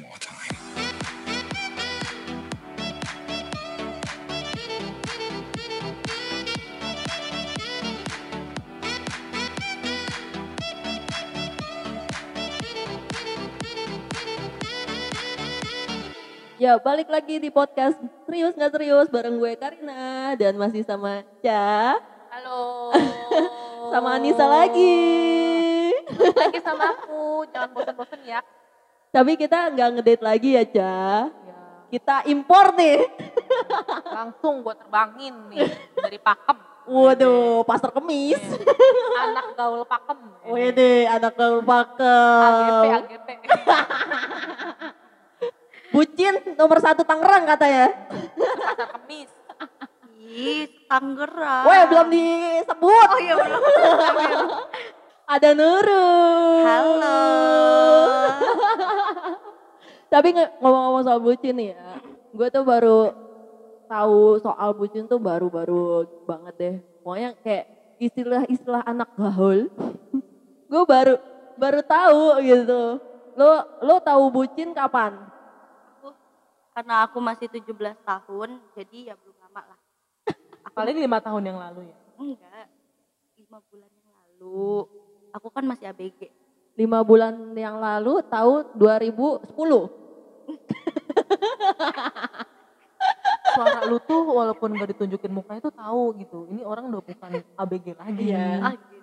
[0.00, 0.54] more time.
[16.54, 21.98] Ya balik lagi di podcast serius nggak serius bareng gue Karina dan masih sama Ca,
[22.32, 22.88] Halo.
[23.92, 25.92] sama Anissa lagi.
[26.14, 28.40] Lagi sama aku, jangan bosan-bosan ya.
[29.14, 30.74] Tapi kita nggak ngedate lagi ya Ca.
[30.74, 30.98] ya.
[31.86, 32.98] Kita impor nih.
[34.10, 36.58] Langsung gue terbangin nih dari Pakem.
[36.90, 38.42] Waduh, pasar kemis.
[39.22, 40.18] Anak gaul Pakem.
[40.50, 42.90] Wede, anak gaul AGP, pakem.
[42.90, 43.28] AGP.
[45.94, 48.10] Bucin nomor satu Tangerang katanya.
[48.34, 49.30] Pasar Kemis.
[50.26, 51.70] Ih, Tangerang.
[51.70, 53.08] Weh, belum disebut.
[53.14, 53.62] Oh iya belum.
[55.24, 56.60] Ada Nurul.
[56.68, 57.20] Halo.
[60.12, 60.28] Tapi
[60.60, 61.96] ngomong-ngomong soal bucin nih ya,
[62.28, 63.08] gue tuh baru
[63.88, 66.76] tahu soal bucin tuh baru-baru banget deh.
[67.00, 67.66] Pokoknya kayak
[67.96, 69.64] istilah-istilah anak gaul,
[70.70, 71.16] gue baru
[71.56, 73.00] baru tahu gitu.
[73.34, 75.24] Lo lo tahu bucin kapan?
[76.74, 79.80] Karena aku masih 17 tahun, jadi ya belum lama lah.
[80.76, 81.98] Paling lima tahun yang lalu ya.
[82.18, 82.66] Enggak,
[83.38, 84.84] lima bulan yang lalu.
[85.34, 86.30] Aku kan masih ABG.
[86.74, 89.54] Lima bulan yang lalu tahun 2010.
[93.54, 97.94] suara lu tuh walaupun gak ditunjukin mukanya tuh tahu gitu ini orang udah bukan ABG
[97.94, 98.58] lagi Iya.
[98.60, 98.98] Ah gitu.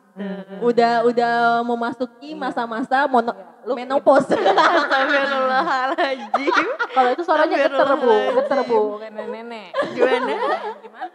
[0.60, 3.32] Udah udah memasuki masa-masa mono,
[3.64, 4.28] Lu- menopause.
[4.36, 6.68] Astagfirullahaladzim.
[6.92, 10.36] kalau itu suaranya geter bu geter bu nenek-nenek Gimana?
[10.84, 11.08] Gimana?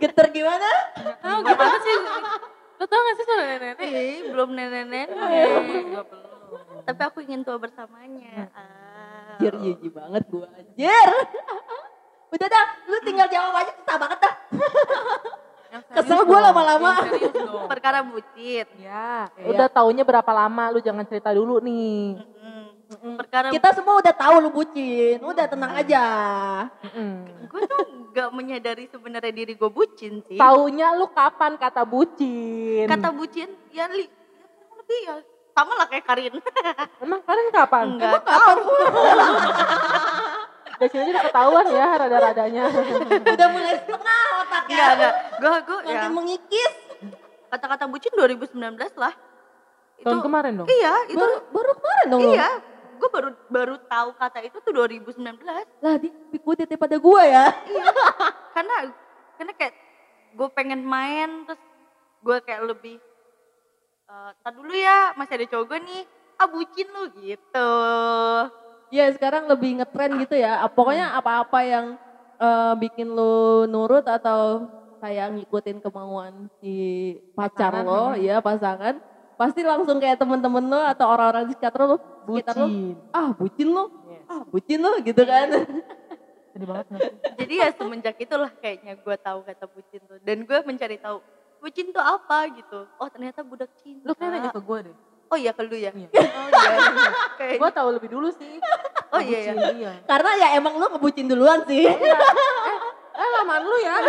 [0.00, 0.68] Geter gimana?
[1.20, 1.96] Tahu gimana sih?
[2.74, 3.76] Lo tau gak sih suara nenek?
[3.78, 5.06] Ih, belum nenek-nenek.
[5.08, 5.64] Belum.
[6.84, 8.50] Tapi aku ingin tua bersamanya.
[8.50, 9.34] Ah.
[9.34, 11.10] Anjir, jijik banget gue anjir.
[12.34, 14.34] Udah dah, lu tinggal jawab aja susah banget dah.
[15.90, 16.92] Kesel gue lama-lama.
[17.66, 18.66] Perkara bucin.
[18.78, 19.44] ya Iya.
[19.44, 22.14] udah taunya berapa lama lu jangan cerita dulu nih
[22.94, 23.14] Mm-mm.
[23.16, 26.04] Perkara Kita semua udah tahu lu bucin, udah tenang aja.
[27.44, 30.36] Gue tuh gak menyadari sebenarnya diri gue bucin sih.
[30.36, 35.14] taunya lu kapan kata bucin Kata bucin ya li, ya lebih ya
[35.50, 36.34] sama lah kayak Karin.
[37.02, 38.58] emang kalian kapan Enggak tahu.
[40.74, 42.64] dari sini aja udah ketahuan ya rada-radanya
[43.34, 44.74] Udah mulai setengah otaknya.
[44.74, 45.12] Enggak enggak.
[45.36, 46.72] Gue gue ya mengikis.
[47.46, 48.58] kata-kata bucin 2019
[48.96, 49.14] lah.
[49.94, 52.22] Itu tahun kemarin dong iya itu Baru, baru kemarin dong.
[52.28, 52.50] iya.
[52.96, 55.42] Gue baru baru tahu kata itu tuh 2019.
[55.82, 57.46] Lah dia kudet daripada gue ya.
[58.54, 58.74] Karena
[59.34, 59.74] karena kayak
[60.34, 61.62] gue pengen main terus
[62.24, 62.96] gue kayak lebih
[64.04, 66.02] eh tar dulu ya masih ada cowok gue nih
[66.36, 67.70] ah bucin lu gitu
[68.92, 70.62] Ya sekarang lebih ngetren gitu ya.
[70.62, 71.86] Ah, Pokoknya apa-apa yang
[72.38, 74.70] eh, bikin lu nurut atau
[75.02, 76.72] kayak ngikutin kemauan si
[77.36, 78.20] pacar Pasangan, lo, hmm.
[78.24, 78.94] ya pasangan.
[79.34, 82.94] Pasti langsung kayak temen-temen lo atau orang-orang di sekitar lo, sekitar lo, bucin.
[83.10, 84.22] Ah bucin lo, Yes.
[84.26, 85.48] ah bucin lo gitu kan.
[86.54, 87.14] sedih banget gak sih.
[87.34, 90.18] Jadi ya semenjak itulah kayaknya gue tahu kata bucin tuh.
[90.22, 91.18] Dan gue mencari tahu
[91.58, 92.46] bucin tuh apa?
[92.54, 92.86] gitu.
[92.94, 94.06] Oh ternyata budak cinta.
[94.06, 94.96] Lu kayak nanya ke gue deh.
[95.26, 95.90] Oh iya ke lu ya?
[95.90, 96.08] Iya.
[96.14, 96.78] oh iya
[97.34, 98.62] Kayak- gue tahu lebih dulu sih.
[99.10, 101.82] Oh iya ya Bucin, iya Karena ya emang lu ngebucin duluan sih.
[103.14, 103.94] eh lamaan lu ya.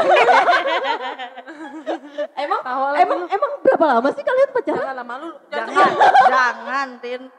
[2.41, 2.57] Emang
[2.97, 4.81] emang emang berapa lama sih kalian pacaran?
[4.81, 5.29] jangan lama lu.
[5.53, 5.93] Jangan.
[6.25, 7.29] Jangan tin.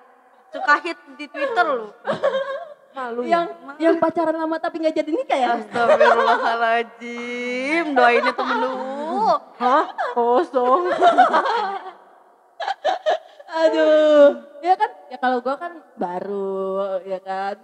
[0.55, 1.91] Suka hit di twitter lu.
[2.97, 3.45] Malu yang
[3.77, 3.93] ya.
[3.93, 5.61] Yang pacaran lama tapi nggak jadi nikah ya?
[5.61, 7.93] Astagfirullahaladzim.
[7.93, 8.73] Doain itu melu
[9.61, 9.85] hah?
[10.17, 10.89] Kosong.
[13.57, 14.91] Aduh, ya kan?
[15.09, 17.57] Ya kalau gua kan baru, ya kan?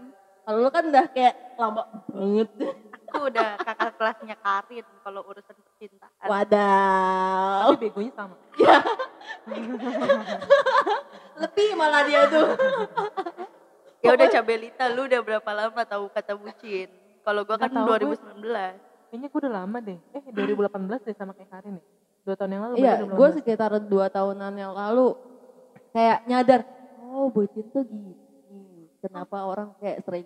[0.42, 2.48] Kalau lu kan udah kayak lama banget.
[4.22, 7.66] Kelasnya Karin kalau urusan percintaan Wadaw.
[7.68, 8.34] tapi begonya sama
[11.34, 12.54] Lebih malah dia tuh.
[13.98, 16.86] ya udah Cabelita lu udah berapa lama tahu kata bucin
[17.22, 18.18] kalau gua kan Nggak tahu gue.
[18.46, 21.84] 2019 kayaknya gue udah lama deh eh 2018 deh sama kayak Karin ya
[22.22, 23.36] dua tahun yang lalu Iya, gue 2018.
[23.36, 25.06] sekitar dua tahunan yang lalu
[25.90, 26.60] kayak nyadar,
[27.04, 28.14] oh bucin tuh gini.
[28.96, 30.24] Kenapa orang kayak sering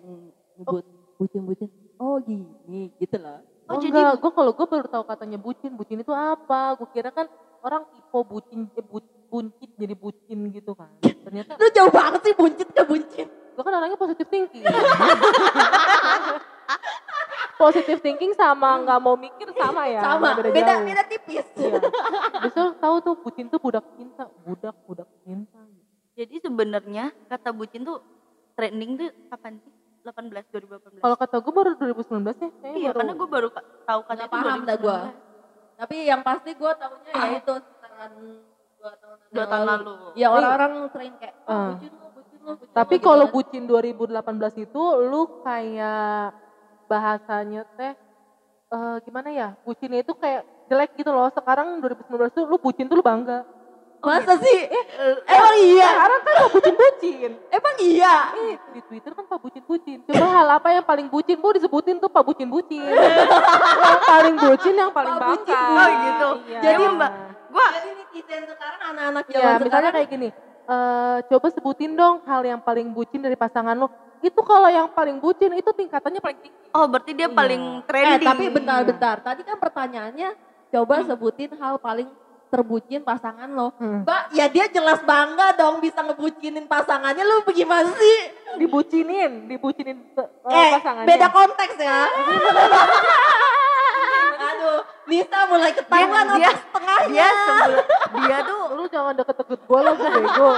[0.55, 0.85] nyebut
[1.17, 1.67] bucin-bucin?
[1.97, 2.47] Oh gini,
[2.95, 3.41] gitu loh.
[3.67, 6.75] Oh, Oh, jadi- enggak, gue kalau gue baru tahu katanya bucin, bucin itu apa?
[6.75, 7.27] Gue kira kan
[7.59, 10.87] orang tipe bucin, eh, bu- buncit jadi bucin gitu kan.
[11.03, 13.27] Ternyata Lu jauh banget sih buncit ke buncit.
[13.27, 14.61] gue kan orangnya positif thinking.
[17.57, 19.99] positif thinking sama nggak mau mikir sama ya.
[19.99, 21.45] Sama, beda, beda, beda tipis.
[21.57, 21.81] Iya.
[22.39, 25.57] Besok tahu tuh bucin tuh budak cinta, budak budak cinta.
[26.13, 27.97] Jadi sebenarnya kata bucin tuh
[28.53, 29.73] trending tuh kapan sih?
[30.07, 31.03] 18 2018.
[31.03, 32.49] Kalau kata gue baru 2019 ya.
[32.49, 32.97] Kayaknya iya, baru.
[32.99, 33.47] karena gue baru
[33.83, 34.97] tahu kata Nggak itu paham dah gue.
[35.03, 35.77] 2019.
[35.77, 38.11] Tapi yang pasti gue tahunya ya itu sekitaran
[38.77, 39.93] dua tahun Dua tahun lalu.
[40.15, 41.69] Ya orang-orang sering kayak, oh, Ah.
[41.75, 43.33] bucin lu, bucin lu, bucin Tapi lu," gitu kalau kan.
[43.35, 46.27] bucin 2018 itu lu kayak
[46.87, 47.93] bahasanya teh
[48.67, 49.47] eh, gimana ya?
[49.63, 51.31] Bucinnya itu kayak jelek gitu loh.
[51.31, 53.47] Sekarang 2019 tuh lu bucin tuh lu bangga.
[53.99, 54.59] Masa sih?
[55.25, 55.89] Emang iya?
[55.89, 57.31] Sekarang kan lu bucin-bucin.
[57.49, 58.15] Emang iya?
[58.31, 59.97] Eh, di Twitter kan Pak Bucin-Bucin.
[60.05, 61.35] Coba hal apa yang paling bucin?
[61.35, 62.77] Bu disebutin tuh Pak Bucin-Bucin.
[63.83, 65.27] yang paling bucin yang paling Pak.
[65.27, 65.75] Bucin-Bucin.
[65.75, 66.29] Oh, gitu.
[66.47, 66.59] Iya.
[66.61, 67.11] Jadi, Mbak,
[67.47, 70.29] Gua Jadi netizen sekarang anak-anak Ya, zaman misalnya sekarang kayak gini.
[70.67, 73.87] eh coba sebutin dong hal yang paling bucin dari pasangan lu.
[74.19, 76.59] Itu kalau yang paling bucin itu tingkatannya paling tinggi.
[76.69, 77.33] oh berarti dia Iya.
[77.33, 78.27] paling Eh trending.
[78.27, 80.29] tapi bentar-bentar, tadi kan pertanyaannya
[80.69, 82.11] coba sebutin hal paling
[82.47, 83.75] terbucin pasangan lo.
[83.75, 84.01] Hmm.
[84.01, 87.21] Mbak, ya dia jelas bangga dong bisa ngebucinin pasangannya.
[87.21, 88.17] Lu bagaimana sih?
[88.55, 91.07] Dibucinin, dibucinin eh, eh, pasangannya.
[91.07, 91.99] beda konteks ya.
[94.47, 97.07] Aduh, Nisa mulai ketahuan Dia- dia- otak setengahnya.
[97.09, 97.83] dia sebelum
[98.17, 100.51] dia tuh Lu jangan deket-deket gue lo, gue bego.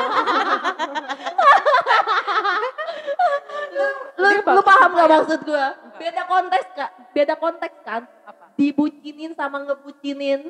[3.70, 3.86] lu,
[4.18, 5.68] lu bagus paham gak maksud gua?
[5.96, 8.02] Beda konteks kak, beda konteks kan?
[8.24, 8.46] Apa?
[8.56, 10.48] Dibucinin sama ngebucinin,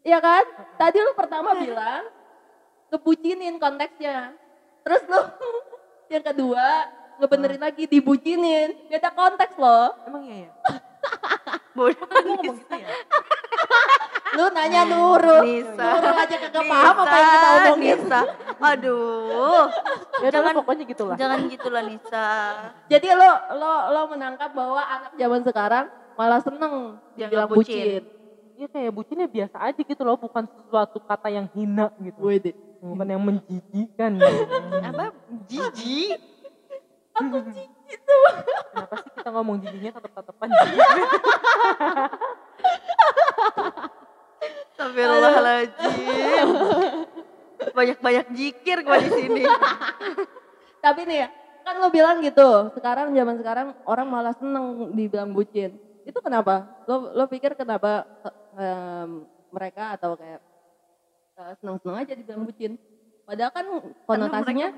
[0.00, 0.16] Iya.
[0.16, 0.44] ya kan?
[0.76, 2.04] Tadi lu pertama bilang
[2.88, 4.34] ngebucinin konteksnya,
[4.82, 5.20] terus lu
[6.12, 6.88] yang kedua
[7.20, 9.92] ngebenerin lagi dibucinin, beda konteks loh.
[10.04, 10.50] Emang iya ya?
[11.76, 12.88] bodoh ngomong gitu ya?
[14.30, 15.74] Lu nanya nurut, Nisa.
[15.90, 17.98] nurut aja kagak paham apa yang kita omongin.
[17.98, 18.20] Nisa.
[18.62, 19.64] Aduh.
[20.22, 21.16] Ya udah Jangan- pokoknya gitulah.
[21.18, 22.28] Jangan gitulah Nisa.
[22.86, 23.26] Jadi lo
[23.58, 27.58] lo lo menangkap bahwa anak zaman sekarang malah seneng Dianggap dibilang bucin.
[27.58, 28.02] bucin.
[28.60, 32.28] Iya kayak bucinnya biasa aja gitu loh, bukan sesuatu kata yang hina gitu.
[32.28, 32.52] Wede.
[32.84, 34.20] Bukan yang menjijikan.
[34.20, 34.44] gitu.
[34.84, 35.16] Apa?
[35.48, 36.20] Jijik.
[37.16, 38.20] Aku jijik tuh.
[38.68, 40.48] Kenapa sih kita ngomong jijinya tetep-tetepan?
[44.76, 46.48] Astagfirullahaladzim.
[47.72, 49.48] Banyak-banyak jikir gua di sini.
[50.84, 51.28] Tapi nih ya,
[51.64, 52.76] kan lo bilang gitu.
[52.76, 55.80] Sekarang zaman sekarang orang malah seneng dibilang bucin.
[56.04, 56.84] Itu kenapa?
[56.84, 58.04] Lo lo pikir kenapa
[58.54, 59.10] em,
[59.50, 60.40] mereka atau kayak
[61.36, 62.72] eh, seneng-seneng aja dibilang bucin?
[63.22, 63.66] Padahal kan
[64.04, 64.68] konotasinya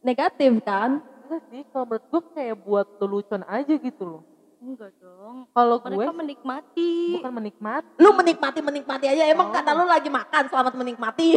[0.00, 1.00] negatif kan?
[1.24, 4.22] Enggak sih, kalau menurut gue kayak buat lelucon aja gitu loh.
[4.58, 5.46] Enggak dong.
[5.48, 6.92] Kalau gue Mereka menikmati.
[7.14, 7.94] bukan menikmati.
[7.96, 9.22] Lu menikmati menikmati aja.
[9.28, 9.54] Emang Oh.
[9.54, 11.28] kata lu lagi makan, selamat menikmati.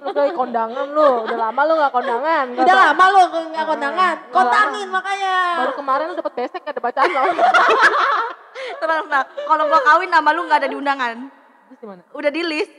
[0.00, 2.44] Lu kayak kondangan lu, udah lama lu gak kondangan.
[2.48, 2.86] Nggak Udah tau.
[2.86, 3.20] lama lu
[3.50, 5.34] nggak kondangan, Nggak kontangin makanya.
[5.58, 7.22] Baru kemarin lu dapet besek ada bacaan lo.
[8.78, 9.26] Tenang, tenang.
[9.26, 11.14] Kalau gua kawin nama lu nggak ada di undangan.
[11.66, 12.02] Terus gimana?
[12.14, 12.72] Udah di list.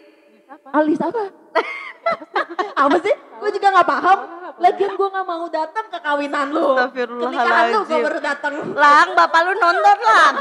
[0.48, 0.68] Apa?
[0.80, 1.24] Alis apa?
[2.88, 3.16] apa sih?
[3.38, 4.20] Gue juga gak paham.
[4.64, 6.72] Lagian gue gak mau datang ke kawinan lu.
[6.96, 8.54] Ke nikahan lu gue baru datang.
[8.72, 10.36] Lang, bapak lu nonton lang.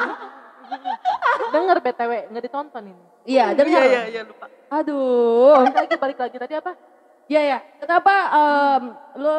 [1.50, 3.04] Denger BTW, nggak ditonton ini.
[3.26, 3.82] Iya, dengar.
[3.82, 4.46] Iya, iya, iya lupa.
[4.70, 5.62] Aduh.
[5.62, 6.72] Balik lagi, balik lagi tadi apa?
[7.26, 7.58] Iya ya.
[7.82, 8.82] Kenapa em,
[9.18, 9.36] lo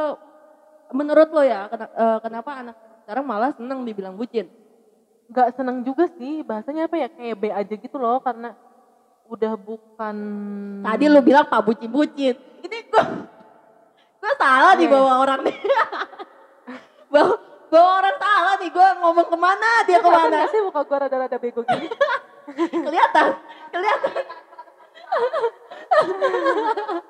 [0.91, 4.47] menurut lo ya kena- eh, kenapa anak sekarang malah seneng dibilang bucin?
[5.27, 8.55] Gak seneng juga sih, bahasanya apa ya, kayak B aja gitu loh, karena
[9.27, 10.15] udah bukan...
[10.79, 12.35] Tadi lo bilang pak bucin-bucin.
[12.63, 13.03] Ini gue
[14.17, 14.93] gue salah nih Iya.
[14.95, 15.55] bawa orang nih.
[17.13, 17.35] bawa,
[17.67, 18.69] bawa orang salah nih.
[18.71, 20.47] Gue ngomong ke mana dia ke mana.
[20.47, 21.87] sih muka gue rada-rada bego gini?
[22.87, 23.27] kelihatan,
[23.69, 24.13] kelihatan.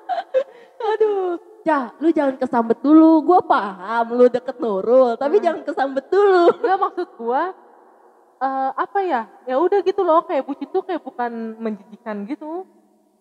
[0.78, 3.22] Aduh, Cah, lu jangan kesambet dulu.
[3.22, 5.44] Gue paham lu deket Nurul, tapi Hmm.
[5.44, 6.44] jangan kesambet dulu.
[6.54, 7.42] Enggak maksud gue,
[8.38, 12.64] eh, apa ya, ya udah gitu loh, kayak bucin tuh kayak bukan menjijikan gitu.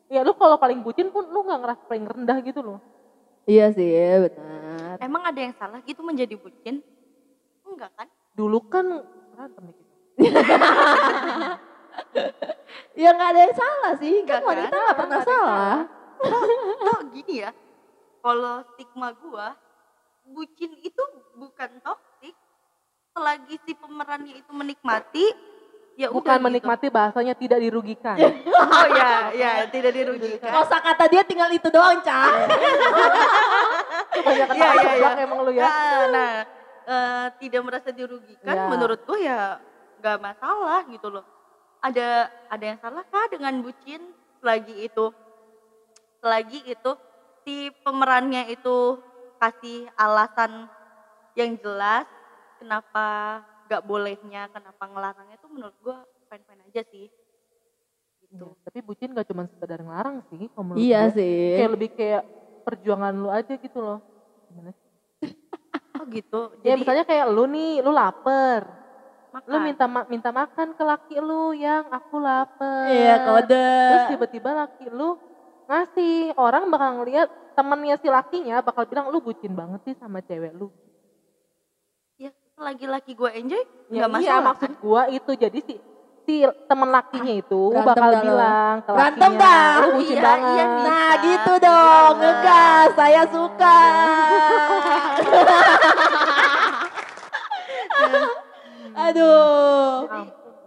[0.07, 2.79] Ya lu kalau paling bucin pun lu gak ngerasa paling rendah gitu loh.
[3.47, 3.91] Iya sih,
[4.27, 4.99] benar.
[4.99, 6.79] Emang ada yang salah gitu menjadi bucin?
[7.63, 8.07] Enggak kan?
[8.35, 8.85] Dulu kan
[9.31, 9.95] berantem nih kita.
[12.97, 14.49] Ya nggak ada yang salah sih, kan Nggak kan?
[14.49, 15.77] wanita nggak pernah Nggak yang salah.
[16.87, 17.51] Oh gini ya.
[18.21, 19.47] Kalau stigma gua,
[20.25, 21.03] bucin itu
[21.37, 22.06] bukan toksik.
[23.17, 25.25] Selagi si pemerannya itu menikmati,
[25.97, 26.45] ya udah Bukan gitu.
[26.45, 28.13] menikmati bahasanya tidak dirugikan.
[28.67, 30.51] Oh ya, ya tidak dirugikan.
[30.53, 32.45] Kosa kata dia tinggal itu doang, Cah.
[34.11, 35.23] Kebanyakan Iya, iya, tebak iya.
[35.23, 35.65] emang lu ya.
[35.65, 36.31] Nah, nah,
[36.83, 38.67] eh, tidak merasa dirugikan, Ya.
[38.69, 39.57] menurut ya
[39.97, 41.25] nggak masalah gitu loh.
[41.81, 44.01] Ada ada yang salah kah dengan bucin
[44.41, 45.05] selagi itu
[46.21, 46.91] selagi itu
[47.45, 48.99] si pemerannya itu
[49.39, 50.67] kasih alasan
[51.37, 52.09] yang jelas
[52.57, 53.05] kenapa
[53.67, 55.97] nggak bolehnya, kenapa ngelarangnya itu menurut gua
[56.27, 57.07] fine fine aja sih.
[58.27, 58.43] Gitu.
[58.43, 60.49] Iya, Tapi bucin gak cuma sekedar ngelarang sih.
[60.51, 61.15] kalau menurut Iya gue.
[61.15, 61.39] sih.
[61.55, 62.23] Kayak lebih kayak
[62.67, 63.99] perjuangan lu aja gitu loh.
[64.49, 64.85] Gimana sih?
[66.07, 66.39] gitu.
[66.61, 68.63] Ya Jadi misalnya kayak lu nih, lu lapar.
[69.27, 69.49] makan.
[69.51, 72.87] Lu minta ma- minta makan ke laki lu yang aku lapar.
[72.87, 73.67] Iya kode.
[73.91, 75.19] Terus tiba-tiba laki lu
[75.67, 80.55] ngasih, orang bakal ngeliat temennya si lakinya bakal bilang lu bucin banget sih sama cewek
[80.55, 80.71] lu.
[82.57, 84.43] Ya lagi-lagi gue enjoy Ya, nggak iya masalah.
[84.51, 85.77] maksud gua itu jadi si
[86.25, 86.35] si
[86.67, 88.25] temen lakinya itu Berantem bakal dah lo.
[88.25, 89.79] bilang ke Berantem lakinya, dah.
[89.79, 90.57] lu bucin Iya, banget.
[90.57, 92.19] iya, Nah gitu dong, Bisa.
[92.19, 93.77] ngegas, saya suka.
[98.99, 100.03] Aduh.
[100.03, 100.19] Jadi,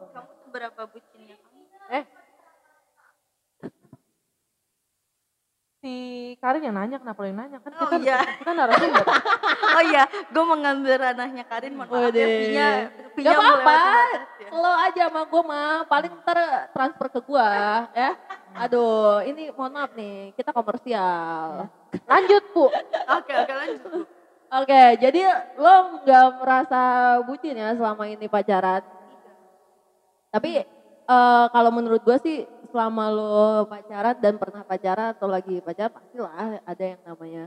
[0.08, 1.60] kamu tuh berapa bucinnya kamu?
[1.92, 2.04] Eh.
[5.80, 5.94] Si
[6.36, 7.56] Karin yang nanya, kenapa lo yang nanya?
[7.56, 8.20] Kan Oh, kita, iya.
[8.36, 9.04] kita narasumber.
[9.72, 10.04] Oh iya,
[10.36, 12.26] gue mengambil ranahnya Karin, mohon maaf ya.
[12.28, 12.68] Pinya,
[13.16, 14.48] Pinya Gak mau batas ya.
[14.52, 16.38] slow aja sama gue mah, paling ntar
[16.76, 17.48] transfer ke gue
[17.96, 18.10] ya.
[18.60, 21.64] Aduh, ini mohon maaf nih, kita komersial.
[22.04, 22.68] Lanjut, Bu.
[23.16, 23.80] Oke, oke lanjut.
[23.80, 24.00] Bu.
[24.50, 25.20] Oke, jadi
[25.56, 26.80] lo nggak merasa
[27.24, 28.84] bucin ya selama ini pacaran?
[30.28, 30.60] Tapi
[31.08, 32.36] eh, kalau menurut gue sih
[32.70, 37.42] selama lo pacaran dan pernah pacaran atau lagi pacaran pastilah ada yang namanya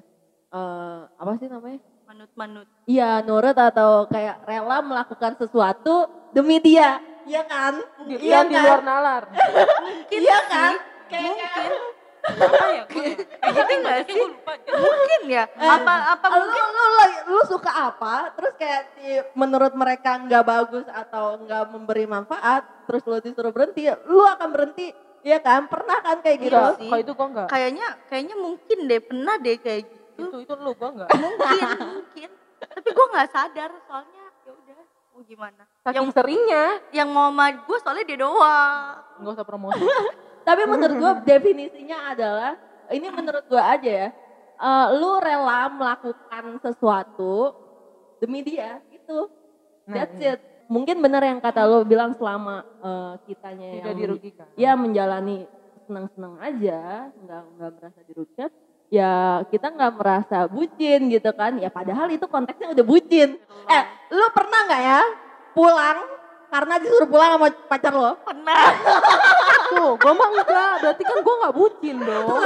[0.49, 1.79] eh, apa sih namanya?
[2.03, 2.67] Manut-manut.
[2.83, 7.79] Iya nurut atau kayak rela melakukan sesuatu demi dia, iya kan?
[8.03, 8.63] Di, Iya yang di kan?
[8.63, 9.23] luar nalar.
[10.09, 10.73] Iya kan?
[11.07, 11.71] Kayak Mungkin.
[12.23, 12.83] Apa ya?
[12.87, 13.11] Gue
[13.43, 14.15] Gitu nggak sih?
[14.21, 14.53] lupa.
[14.63, 15.43] Mungkin ya.
[15.49, 16.63] Eh, Apa apa lu, mungkin?
[16.65, 22.05] lu, lu, lu suka apa terus kayak di- menurut mereka nggak bagus atau nggak memberi
[22.05, 26.59] manfaat terus lu disuruh berhenti lu akan berhenti Iya kan pernah kan kayak gitu Iya
[26.59, 26.89] Enggak, sih.
[26.89, 27.47] kalau itu gua enggak.
[27.47, 30.21] Kayaknya kayaknya mungkin deh pernah deh kayak gitu.
[30.21, 31.09] Itu itu lu gua enggak.
[31.15, 32.29] Mungkin mungkin.
[32.63, 35.63] Tapi gue nggak sadar soalnya ya udah mau gimana.
[35.79, 38.93] Saking Yang seringnya yang mau sama gue soalnya dia doang.
[39.17, 39.83] enggak usah promosi.
[40.47, 44.09] tapi menurut gua definisinya adalah ini menurut gua aja ya
[44.53, 47.55] eh, lu rela melakukan sesuatu
[48.17, 49.31] demi dia itu
[49.83, 50.39] Nah, that's it
[50.73, 54.47] mungkin benar yang kata lo bilang selama eh, kitanya Tidak yang dirugikan.
[54.57, 55.45] ya menjalani
[55.85, 58.49] senang-senang aja, nggak nggak merasa dirugikan,
[58.89, 59.13] ya
[59.51, 61.59] kita nggak merasa bucin gitu kan?
[61.61, 63.37] Ya padahal itu konteksnya udah bucin.
[63.69, 65.01] Eh, lu pernah nggak ya
[65.53, 65.97] pulang
[66.49, 68.11] karena disuruh pulang sama pacar lo?
[68.23, 68.63] Pernah.
[69.73, 70.73] Tuh, gua mah enggak.
[70.85, 72.37] Berarti kan gua enggak bucin dong.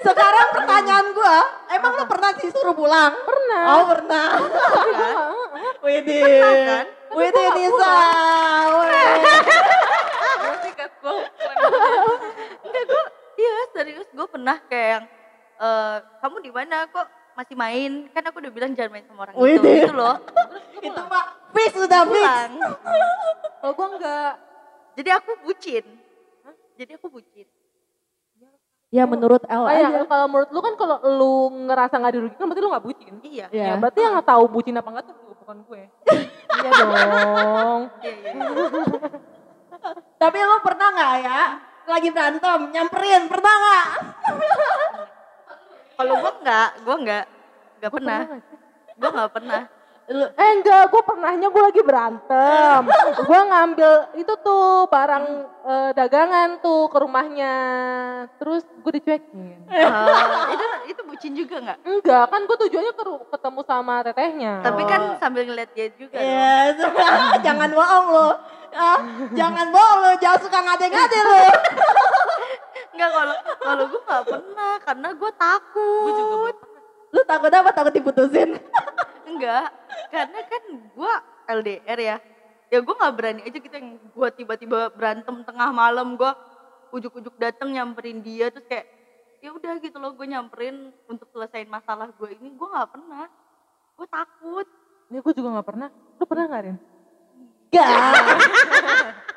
[0.00, 3.12] Sekarang pertanyaan gua, emang lu pernah disuruh pulang?
[3.20, 3.64] Pernah.
[3.68, 4.28] Oh pernah.
[5.84, 6.44] Widih.
[6.66, 6.86] kan?
[7.10, 7.94] Widih Nisa.
[11.00, 11.16] Gue.
[12.60, 13.04] Enggak gue,
[13.40, 15.04] iya serius gue pernah kayak yang
[15.56, 18.04] eh, kamu di mana kok masih main?
[18.12, 19.74] Kan aku udah bilang jangan main sama orang Wih, itu, deh.
[19.80, 20.20] gitu loh.
[20.76, 21.24] Itu mah
[21.56, 22.20] fix udah fix.
[22.20, 22.50] Pulang.
[23.64, 24.32] Kalau gua enggak.
[25.00, 25.84] Jadi aku bucin.
[26.76, 27.48] Jadi aku bucin.
[28.90, 29.86] Ya menurut El Oh aja.
[29.86, 31.32] ya, kalau menurut lu kan kalau lu
[31.70, 33.12] ngerasa nggak dirugikan berarti lu nggak bucin.
[33.22, 33.46] Iya.
[33.54, 33.64] Iya.
[33.70, 35.82] Ya, berarti yang tahu bucin apa enggak tuh bukan gue.
[36.60, 37.80] Iya dong.
[38.04, 38.32] Iya, iya.
[40.20, 41.42] Tapi lo pernah nggak ya
[41.90, 43.86] lagi berantem nyamperin pernah nggak?
[45.98, 47.24] Kalau gue enggak, gue enggak.
[47.80, 48.20] Enggak pernah.
[48.24, 48.56] nggak sih?
[48.96, 49.62] Gue enggak pernah.
[50.10, 52.82] Eh enggak, gue pernahnya gue lagi berantem.
[53.30, 55.26] gue ngambil itu tuh barang
[55.62, 57.54] eh, dagangan tuh ke rumahnya.
[58.42, 59.70] Terus gue dicuekin.
[59.70, 59.86] Eh,
[60.50, 61.78] itu itu bucin juga enggak?
[61.86, 63.04] Enggak, kan gue tujuannya ke
[63.38, 64.54] ketemu sama tetehnya.
[64.66, 66.26] Tapi kan sambil ngeliat dia juga dong.
[66.26, 66.74] Yes.
[67.46, 68.28] jangan bohong lo.
[68.74, 68.98] Ah,
[69.30, 71.44] jangan bohong lo, jangan suka ngade-ngade lo.
[72.98, 76.02] Enggak kalau kalau gue enggak pernah karena gue takut.
[76.02, 76.66] Gue juga.
[77.14, 77.70] Lu takut apa?
[77.70, 78.58] Takut diputusin?
[79.30, 79.68] Enggak,
[80.10, 81.12] karena kan gue
[81.50, 82.16] LDR ya.
[82.70, 86.32] Ya gue nggak berani aja gitu yang gue tiba-tiba berantem tengah malam gue
[86.94, 88.86] ujuk-ujuk dateng nyamperin dia terus kayak
[89.42, 93.26] ya udah gitu loh gue nyamperin untuk selesaiin masalah gue ini gue nggak pernah
[93.98, 94.66] gue takut
[95.10, 95.88] Ini gue juga gak pernah.
[95.90, 96.76] Lu pernah gak Rin?
[97.74, 97.90] Gak.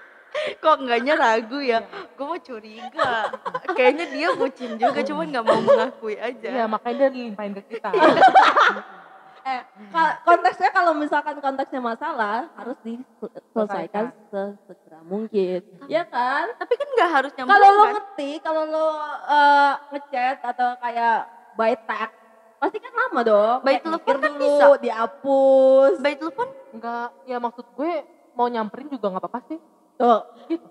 [0.64, 1.86] kok enggaknya ragu ya
[2.18, 3.32] gue mau curiga
[3.78, 7.90] kayaknya dia bucin juga cuman nggak mau mengakui aja Iya, makanya dia limpahin ke kita.
[9.44, 15.60] Eh, ka- konteksnya kalau misalkan konteksnya masalah harus diselesaikan sesegera mungkin.
[15.86, 16.56] Ya kan?
[16.56, 18.88] tapi kan nggak harus nyamperin Kalau lo kan ngerti, kalau lo
[19.28, 21.28] eh, ngechat atau kayak
[21.60, 22.16] by text,
[22.56, 23.58] pasti kan lama dong.
[23.62, 24.66] By telepon kan dulu, bisa.
[24.80, 25.94] dihapus.
[26.00, 27.92] by telepon Enggak, ya maksud gue
[28.34, 29.60] mau nyamperin juga gak apa-apa sih.
[29.94, 30.20] Tuh,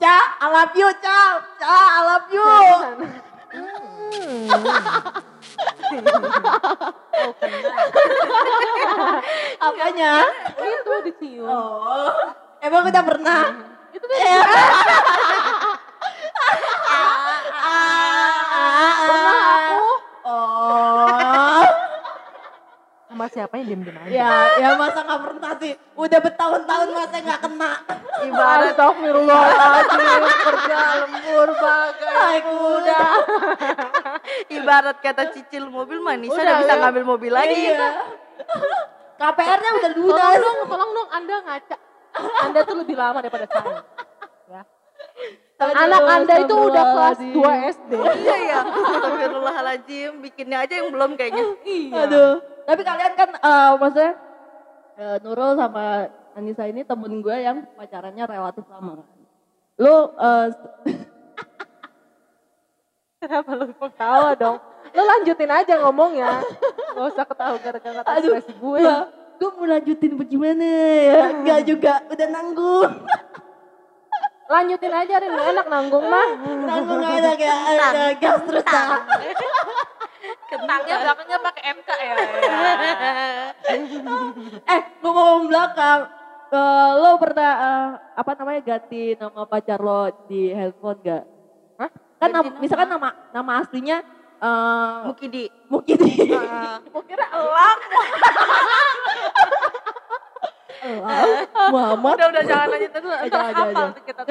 [0.03, 1.21] Ca, I love you, Ca.
[1.61, 2.49] Ca, I love you.
[7.23, 7.47] Oke.
[9.61, 10.25] Apanya?
[10.57, 11.47] Itu dicium.
[11.47, 12.33] Oh,
[12.65, 13.45] emang udah pernah?
[13.93, 14.17] Itu tuh
[23.33, 24.13] Siapa ya main diem-diem aja.
[24.13, 25.73] Ya, ya masa nggak pernah sih.
[25.97, 27.73] Udah bertahun-tahun masa nggak kena.
[28.23, 33.03] Ibarat Astagfirullahaladzim, kerja lembur bagai Ay, kuda.
[34.53, 36.81] ibarat kata cicil mobil Manisa Udah, udah bisa ya.
[36.85, 37.57] ngambil mobil lagi.
[37.73, 37.89] Iya.
[39.17, 40.37] KPR-nya udah Tolong lunas.
[40.37, 41.77] dong, tolong dong Anda ngaca.
[42.45, 43.81] Anda tuh lebih lama daripada saya.
[44.45, 44.63] Ya.
[45.57, 47.33] Aduh, Anak Anda itu udah kelas astagfirullahaladzim.
[47.33, 47.93] 2 SD.
[47.97, 48.61] Iya ya.
[48.69, 51.45] Astagfirullahaladzim, bikinnya aja yang belum kayaknya.
[51.65, 51.97] Iya.
[52.05, 52.52] Aduh.
[52.63, 54.13] Tapi kalian kan eh, maksudnya
[54.99, 59.09] eh, Nurul sama Anissa ini temen gue yang pacarannya relatif lama kan.
[59.81, 60.47] Lu eh,
[63.23, 64.59] Kenapa lu ketawa dong?
[64.91, 66.43] Lu lanjutin aja ngomongnya.
[66.99, 68.79] Gak usah ketawa gara-gara kata ekspresi gue.
[68.83, 68.97] gua,
[69.39, 71.23] gua mau lanjutin bagaimana ya?
[71.31, 72.91] Enggak juga, udah nanggung.
[74.51, 76.29] Lanjutin aja Rin, gak enak nanggung mah.
[76.67, 78.65] Nanggung gak enak ya, ada gas terus.
[80.53, 82.15] Kentangnya belakangnya pakai MK ya.
[84.69, 86.01] Eh, ngomong belakang,
[86.53, 91.25] eh, lo pernah eh, apa namanya ganti nama pacar lo di handphone gak?
[91.81, 91.89] Hah?
[92.21, 92.61] Kan Ganti nam- nama?
[92.61, 93.99] misalkan nama nama aslinya
[94.43, 95.45] eh Mukidi.
[95.67, 96.13] Mukidi.
[96.93, 97.79] Gue kira elang.
[101.75, 102.15] Muhammad.
[102.19, 103.09] Udah udah jangan lanjut dulu.
[103.15, 104.23] Eh, hafal kita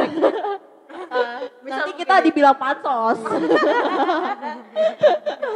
[0.93, 1.41] teks.
[1.61, 3.17] Misal Nanti kita dibilang pansos.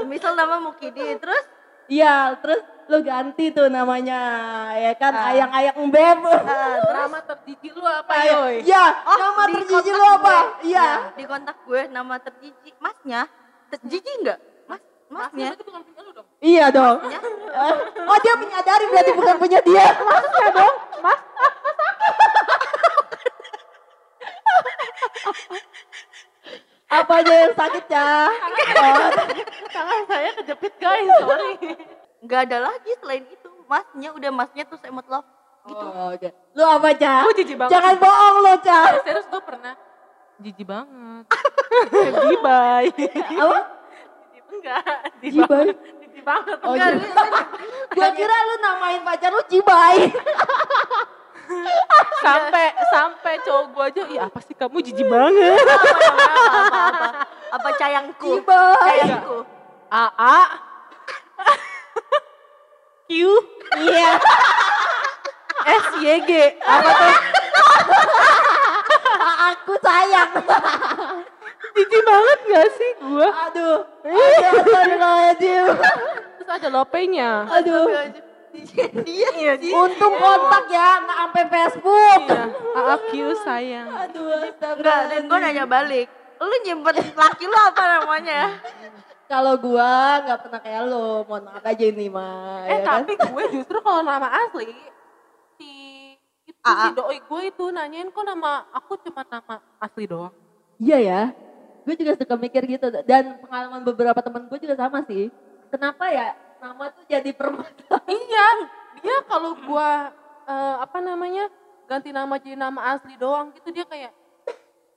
[0.05, 1.43] misal nama Mukidi terus
[1.85, 4.17] Iya, terus lo ganti tuh namanya,
[4.73, 5.29] ya kan Ah.
[5.29, 6.17] ayang-ayang beb.
[6.23, 6.35] ah,
[6.81, 8.53] terus Nama terjijik lu apa Iya, yoy?
[8.63, 10.35] Iya, Oh, nama terjijik lo apa?
[10.61, 10.87] Iya.
[11.13, 13.27] di kontak gue nama terjijik masnya
[13.67, 16.27] terjijik enggak mas masnya Masnya itu bukan punya lu dong.
[16.39, 16.95] Iya dong.
[17.05, 19.85] Eh, Oh dia menyadari berarti bukan punya dia.
[19.85, 21.19] Ya dong, mas.
[26.85, 28.09] Apa aja yang sakit ya?
[28.29, 29.09] Oh,
[29.67, 31.53] Tangan saya kejepit guys, sorry.
[32.21, 35.25] nggak ada lagi selain itu masnya udah masnya tuh semut love
[35.65, 36.29] gitu Oh, oke.
[36.53, 37.25] Lu apa Ca?
[37.25, 37.73] Gue jijik banget.
[37.73, 38.79] Jangan bohong lo Ca.
[39.01, 39.73] Serius gue pernah
[40.37, 41.23] jijik banget.
[42.21, 42.85] Jibay.
[43.33, 43.59] Apa?
[44.29, 44.83] Jijik enggak.
[45.21, 45.67] Jibay?
[46.05, 46.57] Jijik banget.
[46.61, 46.91] Oh, enggak.
[47.91, 49.97] Gua kira lu namain pacar lu Cibai.
[52.25, 55.59] sampai sampai cowok gue aja, iya apa sih kamu jijik banget.
[55.61, 57.07] apa apa apa apa
[57.53, 58.97] apa cayangku Cibai.
[59.03, 59.37] cayangku
[59.87, 60.37] AA
[63.05, 63.11] Q
[63.75, 64.11] Iya.
[65.65, 66.31] S Y G
[66.61, 67.13] apa tuh?
[69.45, 70.31] Aku sayang.
[71.75, 73.27] Jijik banget gak sih gue?
[73.49, 73.77] Aduh.
[74.05, 75.65] Aduh, astagfirullahaladzim.
[76.39, 77.45] Terus ada lopenya.
[77.49, 77.85] Aduh.
[78.63, 82.21] Dia Iya, Untung kontak ya, nggak sampai Facebook.
[83.11, 83.87] Iya, sayang.
[84.07, 86.07] Aduh, enggak dan gue nanya balik
[86.39, 88.41] lu nyimpen laki lu apa namanya
[89.25, 92.61] Kalau gua nggak pernah kayak lo, mohon maaf aja ini mah.
[92.69, 93.01] Eh ya kan?
[93.01, 94.69] tapi gue justru kalau nama asli
[95.57, 95.69] si
[96.45, 96.77] itu AA.
[96.77, 100.29] si doi gue itu nanyain kok nama aku cuma nama asli doang.
[100.77, 101.21] Iya ya,
[101.89, 102.85] gue juga suka mikir gitu.
[103.01, 105.33] Dan pengalaman beberapa teman gue juga sama sih.
[105.73, 108.05] Kenapa ya nama tuh jadi permasalahan?
[108.21, 108.47] iya,
[108.97, 109.89] dia kalau gue
[110.45, 111.47] eh, apa namanya
[111.85, 114.11] ganti nama jadi nama asli doang gitu dia kayak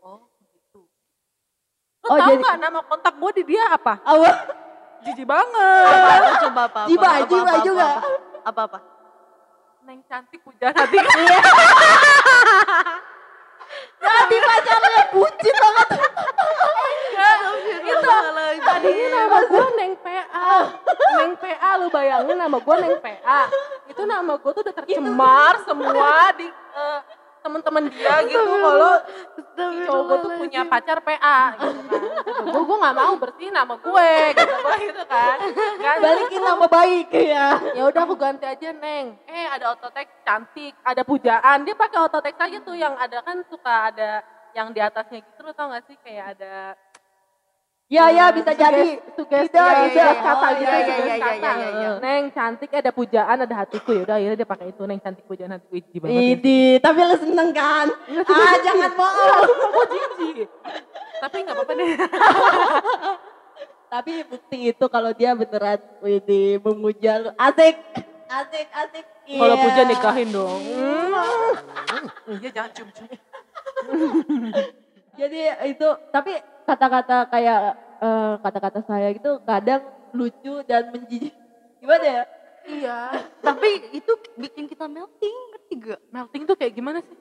[0.00, 0.86] oh gitu.
[2.00, 3.98] Lo Oh, tau jadi- gak nama kontak gue di dia apa?
[3.98, 4.30] Apa?
[5.00, 5.86] Jijik banget.
[5.86, 7.86] apa coba apa apa Jiba, apa, jiba apa, juga.
[7.86, 8.08] apa,
[8.44, 8.78] apa apa
[9.80, 10.98] Neng cantik puja hati.
[13.98, 15.88] Jadi pacarnya bucin banget.
[17.88, 18.10] itu
[18.62, 20.56] tadinya nama gue Neng PA.
[21.18, 23.40] Neng PA lu bayangin nama gue Neng PA.
[23.90, 26.98] Itu nama gue tuh udah tercemar semua di eh,
[27.48, 28.94] teman-teman dia gitu kalau
[29.32, 29.40] si
[29.88, 32.02] cowok gue tuh punya pacar PA gitu kan.
[32.44, 35.36] Gue gue nggak mau bersihin nama gue gitu gitu kan.
[35.80, 36.04] Ganti.
[36.04, 37.46] Balikin nama baik ya.
[37.72, 39.16] Ya udah aku ganti aja Neng.
[39.24, 41.64] Eh ada autotext cantik, ada pujaan.
[41.64, 44.20] Dia pakai autotext aja tuh yang ada kan suka ada
[44.52, 46.72] yang di atasnya gitu tau gak sih kayak ada
[47.88, 49.00] Ya ya bisa jadi.
[49.16, 50.12] sugesti Tidak, ya, tidak.
[50.20, 51.50] kata Oh, gitu iya, iya, sugesti iya, iya, kata.
[51.56, 51.90] iya, iya.
[51.98, 55.50] Neng cantik ada pujaan ada hatiku ya udah akhirnya dia pakai itu Neng cantik pujaan
[55.50, 56.20] hatiku jijik banget ya.
[56.30, 57.86] Idi, tapi lu seneng kan?
[58.28, 59.40] Ah jangan bohong.
[59.48, 60.48] Gue jijik.
[61.18, 61.90] Tapi nggak apa-apa deh.
[63.88, 67.32] Tapi bukti itu kalau dia beneran Widih memuja lu.
[67.34, 67.72] Asik.
[68.28, 69.04] Asik, asik.
[69.26, 69.64] Kalau Iya.
[69.64, 70.60] puja nikahin dong.
[72.28, 73.08] Iya jangan cium-cium.
[75.18, 77.58] Jadi itu tapi kata-kata kayak
[77.98, 79.82] eh, kata-kata saya gitu kadang
[80.14, 81.34] lucu dan menjijik.
[81.82, 82.22] Gimana ya?
[82.68, 82.98] Iya.
[83.46, 87.16] tapi itu bikin kita melting ngerti gak Melting tuh kayak gimana sih?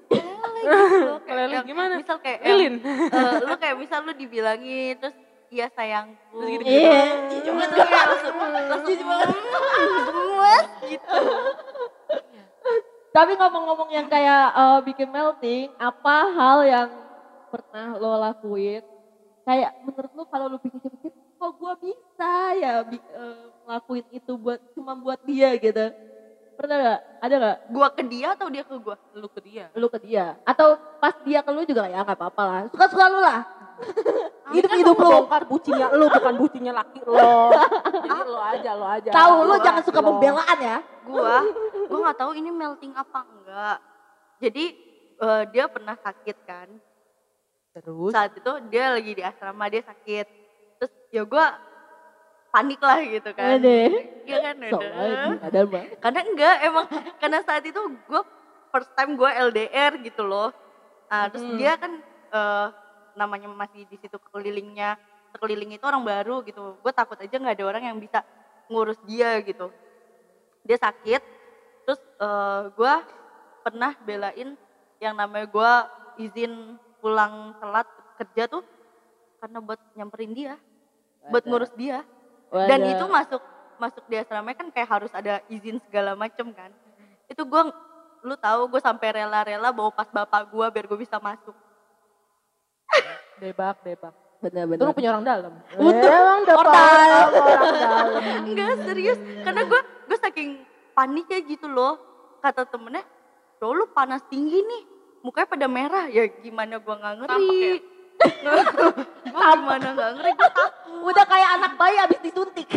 [1.26, 1.94] Meleleh gitu gimana?
[1.98, 2.76] misal kayak yang, Lilin.
[2.86, 5.16] eh, lu kayak misal lu dibilangin terus
[5.48, 6.64] iya sayangku Terus gitu.
[6.68, 7.00] Iya,
[7.32, 8.36] jijik banget kayak langsung
[10.86, 11.16] gitu
[13.16, 16.90] Tapi ngomong-ngomong yang kayak eh, bikin melting, apa hal yang
[17.48, 18.84] pernah lo lakuin?
[19.42, 24.60] Kayak menurut lo kalau lo pikir-pikir, kok gua bisa ya bi- eh, ngelakuin itu buat
[24.72, 25.88] cuma buat dia gitu?
[26.54, 27.02] Pernah gak?
[27.18, 27.58] Ada gak?
[27.70, 29.70] gua ke dia atau dia ke gua Lu ke dia.
[29.72, 30.36] Lu ke dia?
[30.44, 32.62] Atau pas dia ke lu juga ya nggak apa-apa lah.
[32.68, 33.46] Suka-suka lu lah.
[34.58, 35.06] hidup Kan hidup lu.
[35.06, 37.54] bongkar bucinnya lu bukan bucinnya laki lo.
[37.94, 39.10] Jadi lo aja, lo aja.
[39.14, 40.08] Tahu lu Gua- jangan suka lo.
[40.12, 40.78] pembelaan ya.
[41.06, 41.36] gua
[41.88, 43.78] gua nggak tahu ini melting apa enggak
[44.38, 44.66] jadi
[45.18, 46.68] eh, dia pernah sakit kan
[47.78, 48.12] Terus.
[48.12, 50.26] Saat itu dia lagi di asrama dia sakit.
[50.78, 51.58] Terus ya gua
[52.50, 53.60] panik lah gitu kan.
[53.60, 53.78] Ada.
[54.24, 55.84] iya kan Soalnya ada ada mah.
[56.00, 56.86] karena enggak emang
[57.18, 58.22] karena saat itu gue
[58.68, 60.50] first time gue LDR gitu loh.
[61.08, 61.56] Nah, terus Hmm.
[61.56, 61.92] dia kan
[62.28, 62.68] eh,
[63.14, 64.96] namanya masih di situ kelilingnya
[65.32, 66.76] sekeliling itu orang baru gitu.
[66.82, 68.24] Gue takut aja nggak ada orang yang bisa
[68.68, 69.70] ngurus dia gitu.
[70.64, 71.22] Dia sakit
[71.86, 72.94] terus eh, gue
[73.62, 74.56] pernah belain
[74.98, 75.72] yang namanya gue
[76.26, 78.64] izin pulang telat kerja tuh
[79.38, 80.56] karena buat nyamperin dia
[81.30, 81.50] buat Ada.
[81.50, 82.02] ngurus dia
[82.50, 82.94] dan Wadah.
[82.98, 83.42] itu masuk
[83.78, 86.74] masuk di asrama kan kayak harus ada izin segala macem kan
[87.30, 87.62] itu gue
[88.26, 91.54] lu tahu gue sampai rela-rela bawa pas bapak gue biar gue bisa masuk
[93.38, 94.14] debak, debak.
[94.38, 94.86] Itu bener-bener.
[94.86, 95.54] lu punya orang dalam.
[95.78, 96.74] Untuk portal.
[96.74, 98.10] orang dalam.
[98.50, 100.50] enggak serius karena gue gue saking
[100.94, 101.98] paniknya gitu loh
[102.42, 103.06] kata temennya
[103.58, 104.84] "Bro, lu panas tinggi nih
[105.26, 107.82] mukanya pada merah ya gimana gue nggak ngeri
[108.44, 108.56] gue
[109.34, 110.50] gimana nggak ngeri gue
[110.98, 112.68] Udah kayak anak bayi abis disuntik.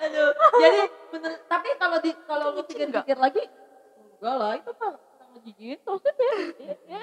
[0.00, 0.82] Aduh, jadi
[1.12, 1.32] bener.
[1.46, 3.46] Tapi kalau di kalau lu pikir-pikir lagi,
[4.18, 4.96] enggak lah itu kan
[5.44, 6.00] terus
[6.88, 6.98] ya.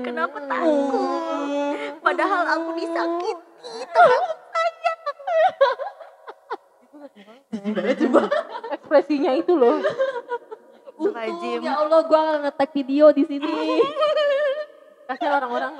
[0.00, 4.24] kenapa takut padahal aku disakiti tolong
[8.70, 9.82] Ekspresinya itu loh.
[11.00, 13.48] Untung ya Allah gua nggak ngetek video di sini.
[15.08, 15.72] Kasihan orang-orang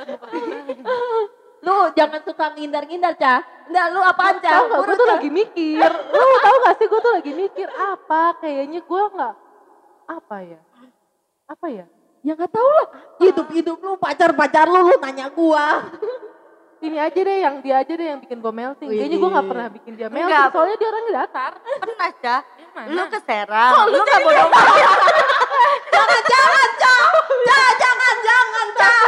[1.60, 3.44] lu jangan suka ngindar-ngindar, Cah.
[3.68, 4.64] Enggak, lu apaan, Cah?
[4.64, 5.90] Gak, gue tuh lagi mikir.
[6.16, 8.22] Lu tahu gak sih gue tuh lagi mikir apa?
[8.40, 9.34] Kayaknya gue nggak
[10.08, 10.60] apa ya?
[11.46, 11.86] Apa ya?
[12.20, 12.88] Ya nggak tahu lah.
[13.20, 15.84] Hidup-hidup lu, pacar-pacar lu, lu nanya gua.
[16.80, 18.88] Ini aja deh yang dia aja deh yang bikin gue melting.
[18.88, 20.24] Kayaknya gue gak pernah bikin dia melting.
[20.32, 20.46] Enggak.
[20.48, 21.52] Soalnya dia orangnya datar.
[21.60, 22.36] pernah
[22.72, 22.88] mana?
[22.88, 24.48] lu ke Serang lu nggak bodoh
[25.92, 27.04] jangan, jangan, Cah.
[27.44, 29.04] Cah, jangan, jangan, Cah.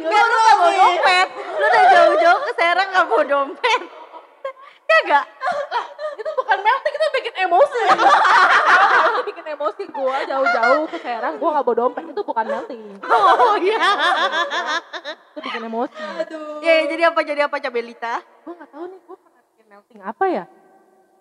[0.00, 1.28] Enggak, lu gak bawa dompet.
[1.60, 3.80] Lu udah jauh-jauh ke Serang gak bawa dompet.
[4.88, 5.24] Ya gak?
[6.18, 7.82] itu bukan melting, itu bikin emosi.
[9.12, 11.34] itu bikin emosi gue jauh-jauh ke Serang.
[11.38, 12.02] Gue gak bawa dompet.
[12.10, 12.82] Itu bukan melting.
[13.04, 13.78] Oh iya.
[15.36, 16.02] Itu bikin emosi.
[16.24, 16.58] Aduh.
[16.64, 18.24] Ya, ya, jadi apa, jadi apa Cabelita?
[18.42, 20.44] Gue gak tahu nih gue pernah bikin melting apa ya?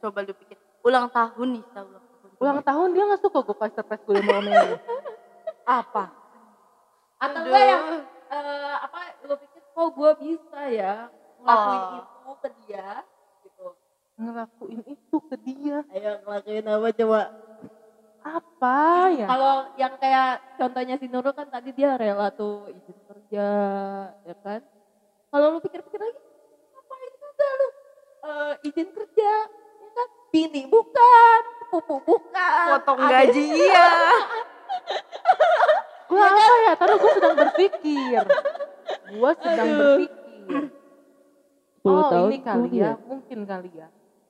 [0.02, 0.58] Coba lu pikir.
[0.82, 2.30] Ulang tahun nih, ulang tahun.
[2.40, 4.40] Ulang tahun dia gak suka gue kasih surprise gue mau.
[5.68, 6.04] Apa?
[7.18, 7.86] Atau enggak yang
[8.30, 11.10] eh, apa lu pikir kok gua bisa ya
[11.42, 11.98] ngelakuin Oh.
[11.98, 12.90] itu ke dia.
[14.18, 15.86] Ngelakuin itu ke dia.
[15.94, 17.22] Ayo ngelakuin apa coba?
[18.26, 18.76] Apa
[19.14, 19.28] ya?
[19.30, 23.50] Kalau yang kayak contohnya si Nurul kan tadi dia rela tuh izin kerja,
[24.12, 24.60] ya kan?
[25.30, 26.18] Kalau lu pikir-pikir lagi,
[26.74, 27.68] ngapain juga lu
[28.26, 30.08] eh, izin kerja, ya kan?
[30.34, 33.88] Bini bukan, pupu bukan, Potong gaji iya.
[36.10, 36.74] Gue apa ya?
[36.80, 38.22] Taruh gue sedang berpikir.
[39.12, 39.78] Gue sedang Aduh.
[39.78, 40.64] berpikir.
[41.84, 43.88] 10 Oh tahun ini kali ya, mungkin kali ya.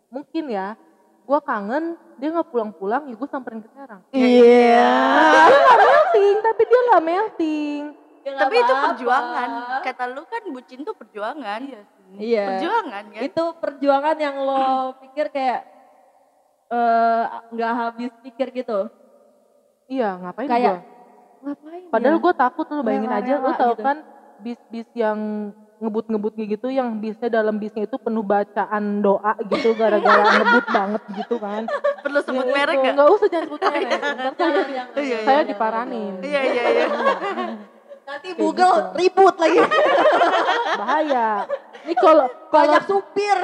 [0.10, 0.76] Mungkin ya.
[1.24, 4.00] Gue kangen, dia nggak pulang-pulang, ya gue samperin ke Serang.
[4.16, 4.96] Iya.
[5.44, 7.84] Dia nggak melting, tapi dia nggak melting.
[8.24, 8.86] Ya Tapi itu apa-apa.
[8.92, 9.50] perjuangan.
[9.84, 11.60] Kata lu kan bucin tuh perjuangan.
[11.64, 12.16] Iya sih.
[12.18, 12.44] Iya.
[12.48, 13.22] Perjuangan kan?
[13.24, 14.64] Itu perjuangan yang lo
[15.04, 15.62] pikir kayak
[16.68, 18.88] eh, nggak habis pikir gitu.
[19.88, 20.80] Iya, ngapain Kayak, gue?
[21.44, 21.84] Ngapain?
[21.88, 22.24] Padahal ya?
[22.24, 23.84] gue takut lu bayangin aja, lu Rela-rela tau gitu.
[23.84, 23.98] kan
[24.40, 25.20] bis-bis yang
[25.78, 31.36] ngebut-ngebut gitu yang bisnya dalam bisnya itu penuh bacaan doa gitu gara-gara ngebut banget gitu
[31.38, 31.70] kan.
[32.00, 32.94] Perlu sebut Yang merek gak?
[32.94, 33.82] Nggak usah jangan sebut merek.
[33.88, 35.18] Ntar saya, Jangan, di- jangan, Iya, iya.
[35.20, 36.14] saya jangan, diparanin.
[36.20, 36.88] Iya, iya, iya.
[38.08, 38.96] Nanti Kayak Google gitu.
[38.96, 39.60] ribut lagi.
[40.74, 41.28] Bahaya.
[41.84, 43.38] Ini kalau kalau Banyak supir.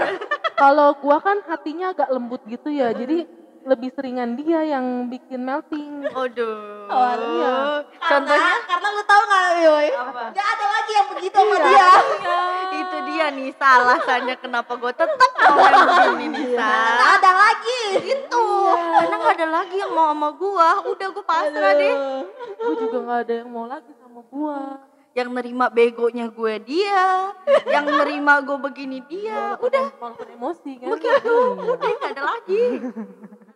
[0.56, 2.92] kalau gua kan hatinya agak lembut gitu ya.
[2.92, 3.28] Jadi
[3.64, 6.04] lebih seringan dia yang bikin melting.
[6.06, 6.84] Aduh.
[6.86, 7.56] Oh, iya.
[7.98, 9.88] Contohnya Karena, karena lu tau gak Yoy?
[9.90, 10.24] Apa?
[10.32, 10.48] Gak
[10.94, 11.66] yang begitu sama Iya.
[11.66, 11.90] dia.
[12.84, 16.70] itu dia nih alasannya kenapa gue tetap mau yang begini nih Sa.
[16.94, 17.82] Gak ada lagi.
[18.02, 20.70] Itu karena gak ada lagi yang mau sama gua.
[20.86, 21.94] Udah gue pasrah deh.
[21.94, 22.22] Aduh.
[22.58, 24.60] Gue juga nggak ada yang mau lagi sama gua.
[25.14, 27.30] yang nerima begonya gue dia,
[27.70, 30.90] yang nerima gue begini dia, udah Walaupun emosi kan.
[30.90, 31.70] begitu, Iya.
[31.70, 32.64] udah nggak ada lagi.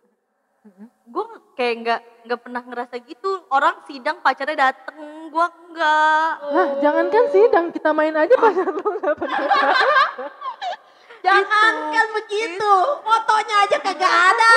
[1.08, 1.24] gue
[1.58, 3.42] kayak nggak nggak pernah ngerasa gitu.
[3.50, 4.94] Orang sidang pacarnya dateng,
[5.26, 6.30] gue enggak.
[6.54, 9.42] Lah, jangankan sidang kita main aja pacar lu nggak pernah.
[11.18, 14.54] Jangankan begitu, fotonya aja kagak ada.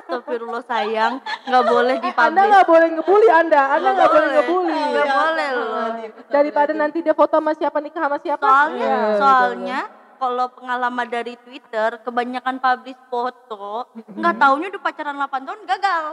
[0.00, 2.48] Astagfirullah sayang, nggak boleh Anda dipublish.
[2.48, 4.80] nggak boleh ngebully Anda, Anda nggak boleh ngebully.
[4.96, 5.88] Nggak boleh loh.
[6.32, 8.48] Daripada nanti dia foto sama siapa nikah sama siapa.
[8.48, 9.80] Soalnya, Iya, soalnya
[10.16, 16.04] kalau pengalaman dari Twitter, kebanyakan publish foto, nggak taunya udah pacaran 8 tahun gagal.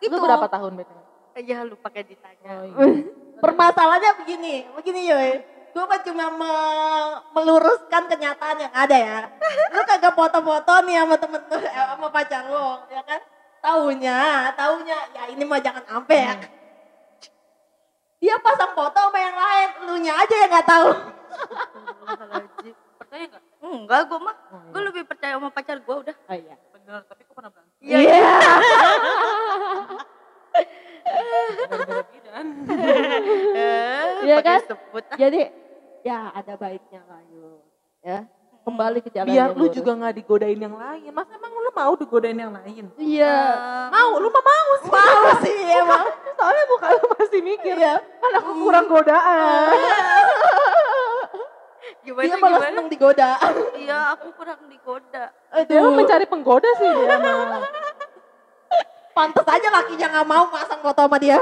[0.00, 0.16] Itu.
[0.16, 0.98] Lu berapa tahun BTW?
[1.44, 2.50] Ya lu pakai ditanya.
[2.74, 3.04] Oh, iya.
[3.44, 5.30] Permasalahannya begini, begini Yoy.
[5.70, 9.18] Gue cuma me- meluruskan kenyataan yang ada ya.
[9.74, 13.22] Lu kagak foto-foto nih sama temen lu, eh, sama pacar lu, ya kan?
[13.62, 16.34] Taunya, taunya, ya ini mah jangan ampe ya.
[18.18, 20.88] Dia pasang foto sama yang lain, lu nya aja yang nggak tahu.
[23.90, 24.36] Enggak, gue mah.
[24.70, 26.14] Gue lebih percaya sama pacar gue udah.
[26.14, 26.54] Oh iya.
[26.70, 27.74] Bener, tapi kok pernah berantem?
[27.82, 28.22] Iya.
[31.66, 32.46] Gara-gara bidan.
[33.50, 34.60] Eh, Iya pakai kan?
[34.64, 35.04] sebut.
[35.04, 35.18] ah.
[35.18, 35.40] Jadi
[36.00, 37.60] ya ada baiknya lah yuk.
[38.00, 38.18] Ya,
[38.62, 39.74] kembali ke jalan Biar yang lu lurus.
[39.74, 41.10] juga nggak digodain yang lain.
[41.10, 42.84] Mas emang lu mau digodain yang lain?
[42.94, 43.36] Iya.
[43.90, 44.88] Mau, lu mah mau sih.
[44.88, 46.06] Mau sih emang.
[46.38, 47.74] Soalnya muka lu masih mikir.
[47.74, 47.94] Iya.
[48.22, 49.74] Kan aku kurang godaan.
[52.20, 52.68] Gimana, Dia malah gimana?
[52.68, 53.30] seneng digoda.
[53.76, 55.24] Iya, aku kurang digoda.
[55.64, 57.16] Dia mah Aduh, mencari penggoda sih dia
[59.10, 61.36] pantes aja lakinya nggak mau pasang foto sama dia.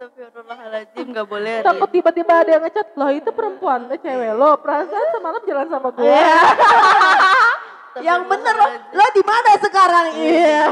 [0.00, 1.60] Astagfirullahaladzim, gak boleh.
[1.60, 5.88] Takut tiba-tiba ada yang ngechat, loh itu perempuan, eh cewek lo, perasaan semalam jalan sama
[5.92, 6.08] gue.
[6.08, 6.40] Iya.
[8.06, 8.66] Yang bener lo,
[8.96, 10.04] lo di mana sekarang?
[10.14, 10.62] Iya.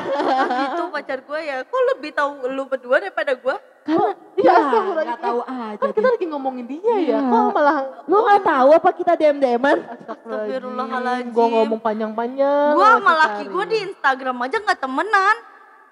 [0.49, 1.57] Gitu pacar gue ya.
[1.67, 3.57] Kok lebih tahu lu berdua daripada gue?
[3.89, 5.81] Karena Iya, ya, nggak tahu aja.
[5.83, 7.19] Kan kita lagi ngomongin dia ya, Iya.
[7.25, 9.77] kok malah Lo nggak tahu apa kita dem deman?
[9.83, 11.33] Astagfirullahaladzim.
[11.33, 12.71] gue ngomong panjang-panjang.
[12.77, 15.37] Gue sama laki gue di Instagram aja gak temenan.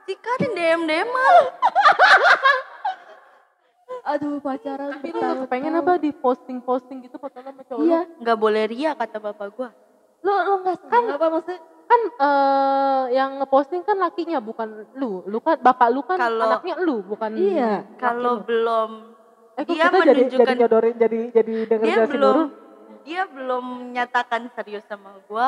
[0.06, 1.08] Si Karin DM DM
[4.14, 4.94] Aduh pacaran.
[4.94, 7.90] Tapi lu gak kepengen apa di posting-posting gitu foto sama cowok lu?
[7.90, 8.00] Iya.
[8.22, 9.68] Gak boleh ria kata bapak gue.
[10.22, 11.58] Lo lo nggak kan apa maksudnya?
[13.26, 15.26] Yang ngeposting kan lakinya bukan lu.
[15.26, 17.82] Lu kan bapak lu kan Kalau- anaknya lu bukan Iya.
[17.96, 18.90] Kalau belum
[19.54, 22.48] Eh, dia kita jadi jadi menunjukkan nyodorin jadi jadi denger dia belum Nurul?
[23.02, 25.46] dia belum menyatakan serius sama gue.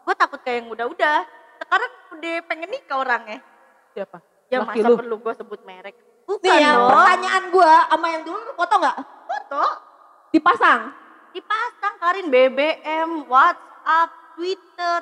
[0.00, 1.18] Gue takut kayak yang udah-udah.
[1.56, 3.38] Sekarang udah pengen nikah orangnya.
[3.92, 4.18] Siapa?
[4.48, 4.96] Ya Laki masa lu?
[4.96, 5.94] perlu gue sebut merek?
[6.24, 6.88] Bukan Nih ya, dong.
[6.88, 8.96] pertanyaan gua sama yang dulu lo foto nggak?
[9.24, 9.62] Foto
[10.30, 10.80] Dipasang.
[11.30, 14.98] dipasang Karin BBM, WhatsApp, Twitter,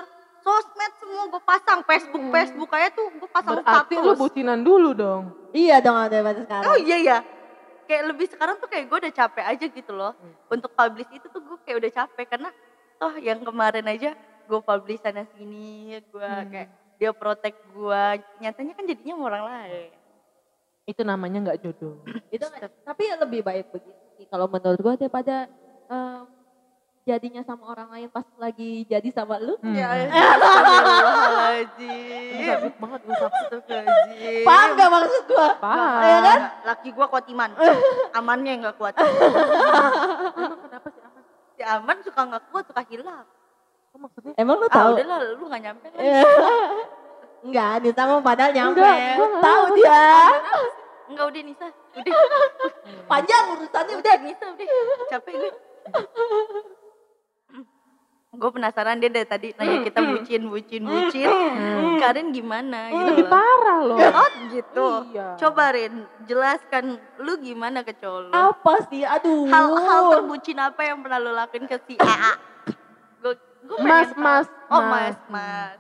[0.48, 1.80] sosmed semua gue pasang.
[1.84, 4.18] Facebook, Facebook aja tuh gue pasang Berarti lu status.
[4.18, 5.22] bucinan dulu dong.
[5.50, 6.64] Iya dong ada pada sekarang.
[6.64, 7.18] Oh iya ya.
[7.84, 10.12] Kayak lebih sekarang tuh kayak gue udah capek aja gitu loh.
[10.46, 12.50] Untuk publish itu tuh gue kayak udah capek karena
[12.96, 18.04] toh yang kemarin aja gue publish sana sini, gue kayak dia protek gue.
[18.38, 19.90] Nyatanya kan jadinya sama orang lain.
[20.84, 22.00] Itu namanya nggak jodoh.
[22.28, 25.44] itu nggak- tapi lebih baik begitu sih kalau menurut gua daripada
[25.86, 26.24] em,
[27.08, 29.72] jadinya sama orang lain pas lagi jadi sama lu Hmm.
[29.72, 32.44] Ya, astagfirullahaladzim.
[32.44, 33.48] Sakit banget gue sakit.
[33.48, 34.44] Astagfirullahaladzim.
[34.44, 36.04] paham gak maksud gua Paham.
[36.04, 36.52] Iya kan?
[36.68, 37.48] Laki gue kuat iman.
[38.12, 38.92] Amannya yang gak kuat.
[39.00, 41.24] Emang kenapa sih Aman?
[41.56, 43.24] Si aman suka gak kuat, suka hilaf.
[43.88, 44.36] Kok maksudnya?
[44.36, 45.96] emang lu Ah tahu udah lah, lu gak nyampe kan.
[47.48, 50.34] Enggak Nisa mah padahal nyampe Enggak, tahu dia
[51.08, 52.12] Enggak udah Nisa, udah.
[53.10, 54.68] panjang urusannya Udah Nisa, udah.
[55.08, 55.48] Capek gue.
[58.38, 61.26] Gue penasaran dia dari tadi nanya kita bucin, bucin, bucin.
[61.98, 63.98] Karin gimana gitu Lebih parah loh.
[64.14, 64.86] Oh gitu.
[65.10, 65.34] Iya.
[65.36, 66.84] Coba Rin, jelaskan
[67.18, 68.30] lu gimana ke cowok lu.
[68.30, 72.32] apa sih aduh Hal-hal terbucin apa yang pernah lu lakuin ke si AA?
[73.18, 73.34] Gue
[73.66, 75.18] gue Mas, mas, Oh mas.
[75.26, 75.78] mas, mas.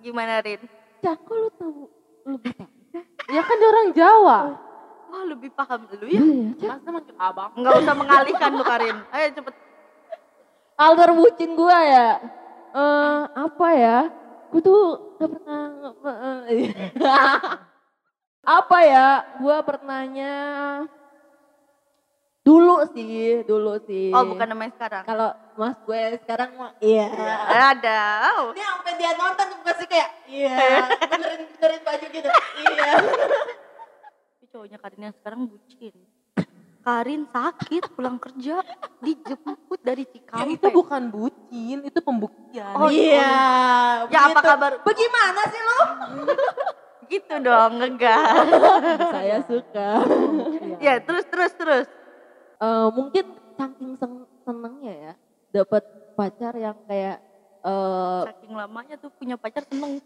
[0.00, 0.64] Gimana Rin?
[0.98, 1.82] Cak, kok lu tahu
[2.26, 2.52] lebih
[3.26, 4.40] Ya kan dia orang Jawa.
[5.06, 6.16] Wah lebih paham lu ya.
[6.16, 6.68] Iya.
[6.70, 7.52] Mas manggil abang.
[7.52, 8.96] Nggak usah mengalihkan lu Karin.
[9.10, 9.54] Ayo cepet.
[10.78, 12.08] Hal terbucin gua ya?
[12.74, 13.98] Eh apa ya?
[14.50, 14.82] Gua tuh
[15.18, 15.62] gak pernah
[16.50, 16.70] eh,
[18.60, 19.08] apa ya?
[19.42, 20.32] Gua pernahnya
[22.44, 24.12] dulu sih dulu sih.
[24.12, 25.02] Oh bukan namanya sekarang.
[25.08, 27.08] kalau mas gue sekarang mah iya.
[27.72, 28.00] Ada.
[28.36, 32.28] Oh, ini sampai dia nonton juga sih kayak iya benerin benerin baju gitu.
[32.60, 32.90] Iya.
[34.36, 35.96] Tapi cowoknya Karin yang sekarang bucin.
[36.84, 38.60] Karin sakit pulang kerja
[39.00, 40.52] dijemput dari Ya, Cikampek.
[40.54, 42.76] itu bukan bucin, itu pembuktian.
[42.76, 43.24] Oh, iya
[44.06, 44.44] Ya, apa begitu.
[44.46, 44.72] kabar?
[44.80, 45.78] bagaimana sih lu
[47.10, 48.48] Gitu dong, ngegas.
[49.14, 49.88] saya suka
[50.78, 51.86] ya terus terus terus.
[52.56, 55.12] eh, mungkin saking sen- senengnya ya
[55.50, 57.20] dapat pacar yang kayak
[57.60, 60.00] eh Saking lamanya tuh punya pacar seneng.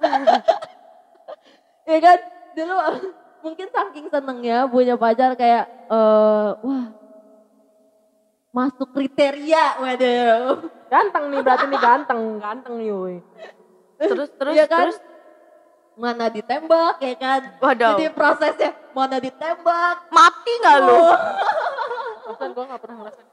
[1.84, 2.18] ya kan
[2.52, 2.76] dulu
[3.40, 6.84] mungkin saking senengnya punya pacar kayak eh wah
[8.50, 10.66] masuk kriteria waduh.
[10.90, 13.16] Ganteng nih berarti nih ganteng, ganteng nih woi.
[14.00, 14.90] Terus terus Iya kan?
[14.90, 14.98] terus?
[15.94, 17.40] Mana ditembak ya kan?
[17.60, 17.94] Waduh.
[17.98, 19.96] jadi prosesnya mana ditembak?
[20.10, 21.02] Mati nggak lu?
[22.26, 23.28] Perasaan gue gak pernah ngerasain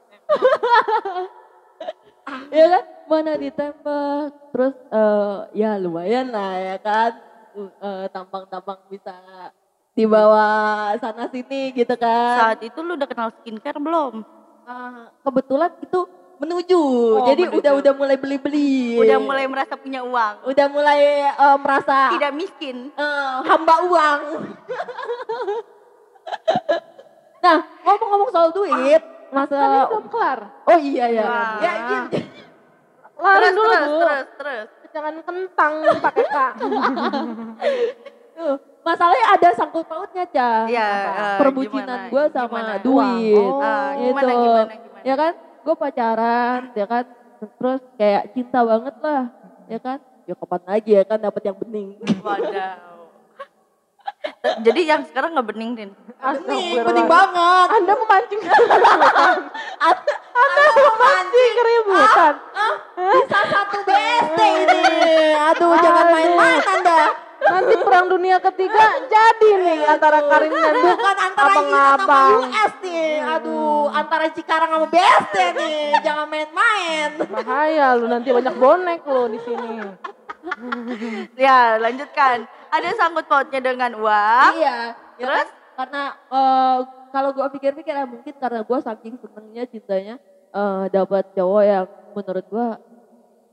[2.52, 2.84] ya kan?
[3.08, 4.30] Mana ditembak?
[4.52, 7.12] Terus eh, ya lumayan lah ya kan?
[7.58, 9.16] Eh, tampang-tampang bisa
[9.98, 10.46] dibawa
[10.96, 14.22] sana sini gitu kan Saat itu lu udah kenal skincare belum?
[14.62, 15.98] Ah, kebetulan itu
[16.38, 16.80] menuju
[17.18, 17.58] Oh, jadi menuju.
[17.58, 20.34] udah udah mulai beli Udah mulai merasa punya uang.
[20.46, 22.88] udah mulai eh, merasa Tidak miskin.
[22.92, 24.20] eh, hamba uang
[27.38, 30.38] nah ngomong-ngomong soal duit Tadi masa belum kelar.
[30.64, 31.58] oh iya ya Wah.
[31.58, 32.00] ya iya.
[33.14, 34.00] Larin terus, dulu terus, dulu.
[34.00, 34.66] terus, terus.
[34.88, 36.36] Jangan kentang pakai K.
[38.88, 41.12] Masalahnya ada sangkut pautnya cah Iya, Apa?
[41.12, 42.74] eh, perbucinan gimana, gue sama gimana?
[42.80, 43.60] duit Oh.
[43.60, 44.08] Ah, Gitu.
[44.08, 45.04] gimana, gimana, gimana?
[45.04, 47.04] ya kan gue pacaran ya kan
[47.38, 49.22] terus kayak cinta banget lah
[49.66, 51.88] ya kan ya kapan lagi ya kan dapat yang bening.
[54.38, 55.90] Jadi yang sekarang nggak bening, Din?
[56.18, 58.40] bening bening banget Anda memancing
[60.38, 62.34] Anda memancing keributan.
[62.98, 64.82] bisa satu BST ini
[65.38, 66.98] aduh jangan main-main anda
[67.38, 72.20] Nanti perang dunia ketiga jadi nih antara Karin dan bukan antara Iran sama.
[72.42, 79.00] US nih aduh antara Cikarang sama BST nih jangan main-main Bahaya lu nanti banyak bonek
[79.06, 79.68] lu di sini.
[81.36, 82.48] Ya, lanjutkan.
[82.72, 84.52] Ada sangkut pautnya dengan uang.
[84.58, 85.46] iya ya kan?
[85.46, 85.58] Terus?
[85.78, 86.78] karena eh,
[87.14, 90.14] kalau gue pikir-pikir ya mungkin karena gue saking senengnya cintanya
[90.50, 91.86] eh, dapat cowok yang
[92.18, 92.68] menurut gue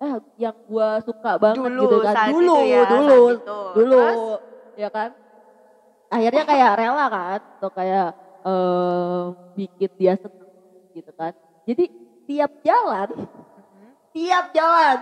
[0.05, 3.59] eh yang gue suka banget Dulu, gitu kan saat dulu itu ya, dulu saat itu.
[3.73, 4.19] dulu Terus?
[4.75, 5.09] ya kan
[6.07, 8.07] akhirnya kayak rela kan atau kayak
[8.45, 9.23] eh,
[9.57, 10.49] bikin dia seneng
[10.93, 11.31] gitu kan
[11.65, 11.83] jadi
[12.25, 13.09] tiap jalan
[14.13, 14.97] tiap jalan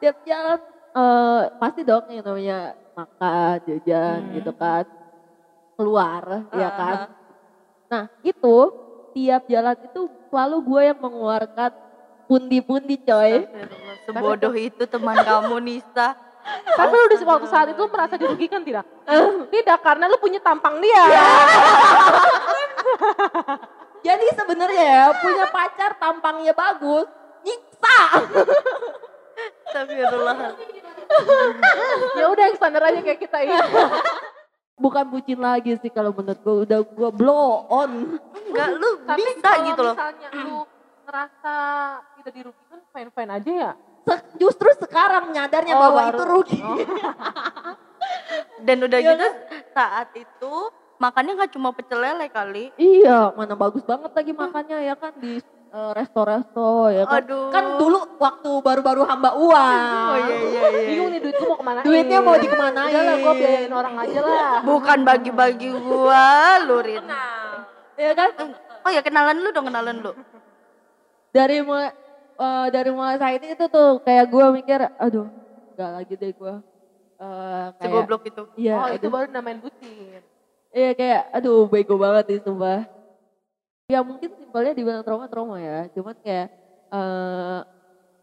[0.00, 0.58] tiap jalan
[0.96, 2.58] eh, pasti dong yang namanya
[2.94, 4.34] makan jajan Hmm.
[4.38, 4.84] gitu kan
[5.74, 6.22] keluar
[6.54, 7.08] ya Ah, kan ah.
[7.90, 8.56] nah itu
[9.14, 11.70] tiap jalan itu selalu gue yang mengeluarkan
[12.26, 13.44] pundi-pundi coy
[14.04, 16.12] Sebodoh itu teman kamu, Nisa.
[16.76, 18.84] Tapi lu di waktu saat itu merasa dirugikan tidak?
[19.48, 21.04] Tidak, karena lu punya tampang dia.
[24.04, 27.08] jadi sebenarnya ya punya pacar tampangnya bagus
[27.40, 27.98] nyiksa
[29.64, 30.36] Astagfirullah.
[32.20, 33.56] ya udah yang standar aja kayak kita ini.
[34.76, 39.50] bukan bucin lagi sih kalau menurut gue udah gue blow on Enggak, lu Tapi bisa
[39.64, 39.94] gitu loh.
[39.96, 40.58] misalnya lu
[41.14, 41.54] ngerasa
[42.18, 43.72] tidak dirugikan, fine-fine aja ya.
[44.02, 46.10] Se- justru sekarang nyadarnya Oh, bahwa baru.
[46.10, 46.74] itu rugi Oh.
[48.66, 49.26] Dan udah Iya gitu
[49.70, 50.52] saat itu
[50.96, 52.74] makannya nggak cuma pecel lele kali.
[52.74, 55.38] iya mana bagus banget lagi makannya ya kan di
[55.70, 57.48] eh, resto-resto ya kan Aduh.
[57.48, 60.84] kan dulu waktu baru-baru hamba uang Oh iya iya iya.
[60.84, 61.78] Bingung nih duit gua mau ke mana?
[61.80, 64.50] duitnya mau dikemanain Udah lah, gua biayain orang aja lah.
[64.62, 66.26] Bukan bagi-bagi gua,
[66.60, 67.04] Lurin.
[67.94, 68.28] ya kan
[68.84, 70.12] Oh ya kenalan lu dong, kenalan lu.
[71.34, 71.90] Dari mulai
[72.38, 75.26] eh, dari mulai saat itu tuh kayak gue mikir aduh
[75.74, 76.54] gak lagi deh gue
[77.74, 78.42] Si kayak goblok itu.
[78.54, 79.10] iya oh itu aduh.
[79.10, 80.22] baru namain bucin.
[80.70, 82.86] iya kayak aduh bego banget sih sumpah
[83.90, 86.46] ya mungkin simpelnya dibilang trauma trauma ya cuman kayak
[86.94, 87.60] eh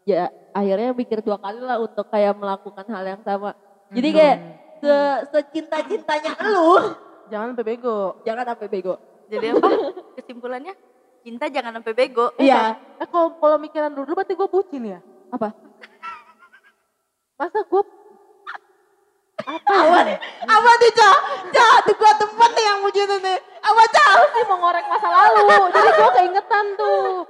[0.08, 3.54] ya akhirnya mikir dua kali lah untuk kayak melakukan hal yang sama
[3.93, 4.38] jadi kayak
[4.82, 4.93] se
[5.30, 6.95] secinta cintanya lu
[7.32, 8.12] Jangan sampai bego.
[8.28, 8.95] jangan sampai bego
[9.32, 9.67] Jadi apa?
[10.19, 10.74] Kesimpulannya
[11.21, 12.34] cinta jangan sampai bego.
[12.38, 14.99] iya Eh kalau kalau mikiran dulu berarti gue bucin ya?
[15.31, 15.53] apa
[17.38, 17.84] Masa gue
[19.41, 20.01] apa apa ya?
[20.05, 21.17] nih apa nih cah
[21.49, 25.57] cah di gua tempat nih yang bucin ini apa cah sih mau ngorek masa lalu,
[25.74, 27.26] jadi gue keingetan tuh.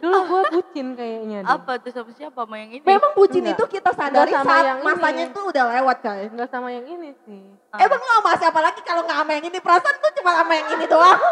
[0.00, 1.38] Dulu gue bucin kayaknya.
[1.42, 1.50] deh.
[1.50, 2.40] Apa tuh sama siapa?
[2.40, 2.82] Sama yang ini?
[2.82, 3.58] Memang bucin Enggak.
[3.58, 4.86] itu kita sadari Enggak sama saat yang ini.
[4.86, 6.20] masanya itu udah lewat coy.
[6.26, 7.42] Enggak sama yang ini sih.
[7.70, 7.78] Ah.
[7.80, 9.58] Emang lu sama siapa lagi kalau nggak sama yang ini?
[9.58, 11.20] Perasaan tuh cuma sama yang ini doang.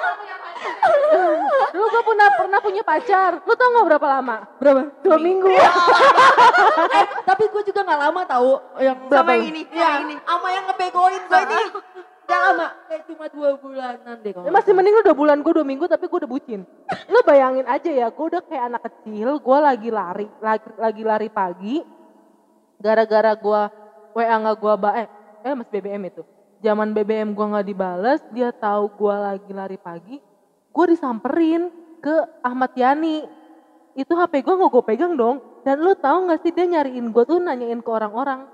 [1.71, 3.31] Dulu gue pernah pernah punya pacar.
[3.41, 4.37] Lu tau gak berapa lama?
[4.59, 4.81] Berapa?
[5.01, 5.49] Dua minggu.
[6.99, 9.31] eh, tapi gue juga nggak lama tahu yang Sama berapa?
[9.33, 10.15] yang ini, Iya, yang ini.
[10.21, 11.61] sama yang ngebegoin gue ini.
[12.29, 14.45] Gak lama, kayak cuma dua bulanan deh kalau.
[14.45, 16.61] Ya, masih mending lu dua bulan, gue dua minggu tapi gue udah bucin.
[17.09, 21.29] Lu bayangin aja ya, gue udah kayak anak kecil, gue lagi lari, lagi, lagi lari
[21.33, 21.77] pagi.
[22.77, 23.61] Gara-gara gue
[24.13, 25.09] WA nggak gue ba eh,
[25.45, 26.23] eh mas BBM itu.
[26.59, 30.19] zaman BBM gua nggak dibales, dia tahu gua lagi lari pagi,
[30.75, 31.71] gua disamperin
[32.03, 33.23] ke Ahmad Yani.
[33.95, 35.39] Itu HP gua nggak gue pegang dong.
[35.63, 38.47] Dan lu tahu nggak sih dia nyariin gua tuh nanyain ke orang-orang.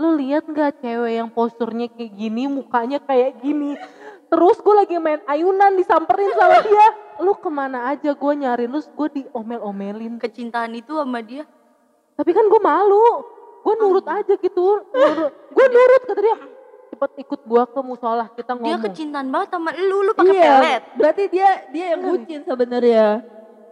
[0.00, 3.76] Lu lihat nggak cewek yang posturnya kayak gini, mukanya kayak gini.
[4.32, 6.86] Terus gue lagi main ayunan disamperin sama dia.
[7.20, 10.16] Lu ke mana aja gue nyariin, lu gue diomel-omelin.
[10.16, 11.44] Kecintaan itu sama dia.
[12.16, 13.28] Tapi kan gue malu.
[13.60, 14.80] Gue nurut aja gitu.
[14.88, 15.32] Nurut.
[15.52, 16.36] Gue nurut kata dia.
[16.90, 18.82] Cepet ikut gue ke musola kita Dia ngomong.
[18.82, 20.82] kecintaan banget sama lu, lu pakai Iya, pelet.
[20.96, 23.06] berarti dia dia yang bucin sebenarnya.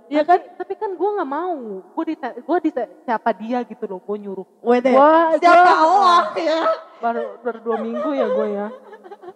[0.09, 0.41] Iya kan?
[0.57, 1.85] Tapi kan gue nggak mau.
[1.93, 2.71] Gue di gue di
[3.05, 4.01] siapa dia gitu loh.
[4.01, 4.49] Gue nyuruh.
[4.65, 4.97] Wede.
[4.97, 6.61] Wah, Siapa gua- Allah ya?
[6.99, 8.67] Baru, baru dua minggu ya gue ya.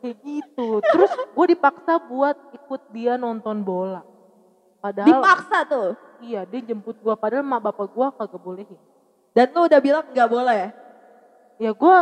[0.01, 0.67] Kayak gitu.
[0.81, 4.03] Terus gue dipaksa buat ikut dia nonton bola.
[4.83, 5.91] Padahal Dipaksa tuh.
[6.19, 7.15] iya dia jemput gue.
[7.15, 8.81] Padahal mak bapak gue kagak bolehin.
[9.33, 10.63] Dan lu udah bilang nggak boleh.
[11.61, 11.97] Ya gue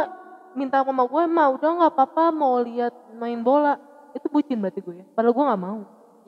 [0.55, 3.77] minta sama gue, ma udah nggak apa-apa mau lihat main bola.
[4.15, 5.07] Itu bucin berarti gue ya.
[5.13, 5.81] Padahal gue nggak mau.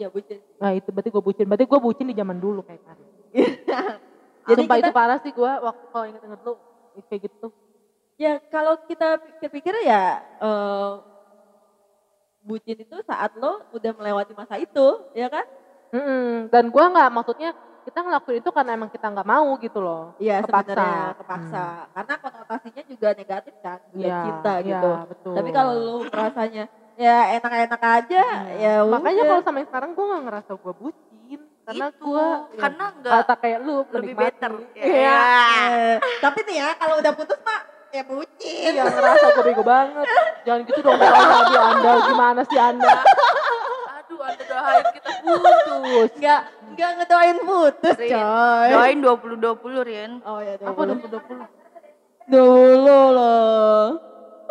[0.02, 0.42] Ya bucin.
[0.58, 1.46] Nah itu berarti gue bucin.
[1.46, 3.06] Berarti gue bucin di zaman dulu kayak Karin.
[4.50, 6.52] Jadi Sumpah kita- itu parah sih gue waktu kalau inget-inget lu
[7.06, 7.46] kayak gitu.
[8.18, 10.92] Ya kalau kita pikir-pikir ya eh,
[12.42, 15.46] bucin itu saat lo udah melewati masa itu, ya kan?
[15.94, 16.50] Mm-mm.
[16.50, 17.54] Dan gue nggak maksudnya
[17.86, 20.14] kita ngelakuin itu karena emang kita nggak mau gitu loh.
[20.18, 21.86] Iya sebenarnya kepaksa.
[21.94, 24.90] Karena konotasinya juga negatif kan, buat Iya, cinta iya, gitu.
[25.06, 25.34] betul.
[25.38, 26.64] Tapi kalau lu merasanya
[26.94, 28.22] ya enak-enak aja,
[28.52, 31.40] ya Makanya kalau sama yang sekarang gue nggak ngerasa gue bucin.
[31.62, 32.26] Karena Itu, gue
[32.58, 34.22] karena nggak kata kayak lu lebih menikmati.
[34.26, 34.52] better.
[34.76, 35.20] Iya.
[35.72, 38.70] Eh, tapi nih ya kalau udah putus mah ya bucin.
[38.72, 40.06] Iya ngerasa gue bego banget.
[40.42, 42.92] Jangan gitu dong kalau lagi anda gimana sih anda?
[43.94, 46.10] Aduh, anda doain kita putus.
[46.18, 48.68] Enggak enggak ngedoain putus, Rin, coy.
[48.68, 50.10] Doain 2020 Rin.
[50.24, 51.46] Oh ya Apa udah udah puluh?
[52.22, 53.86] Dulu loh.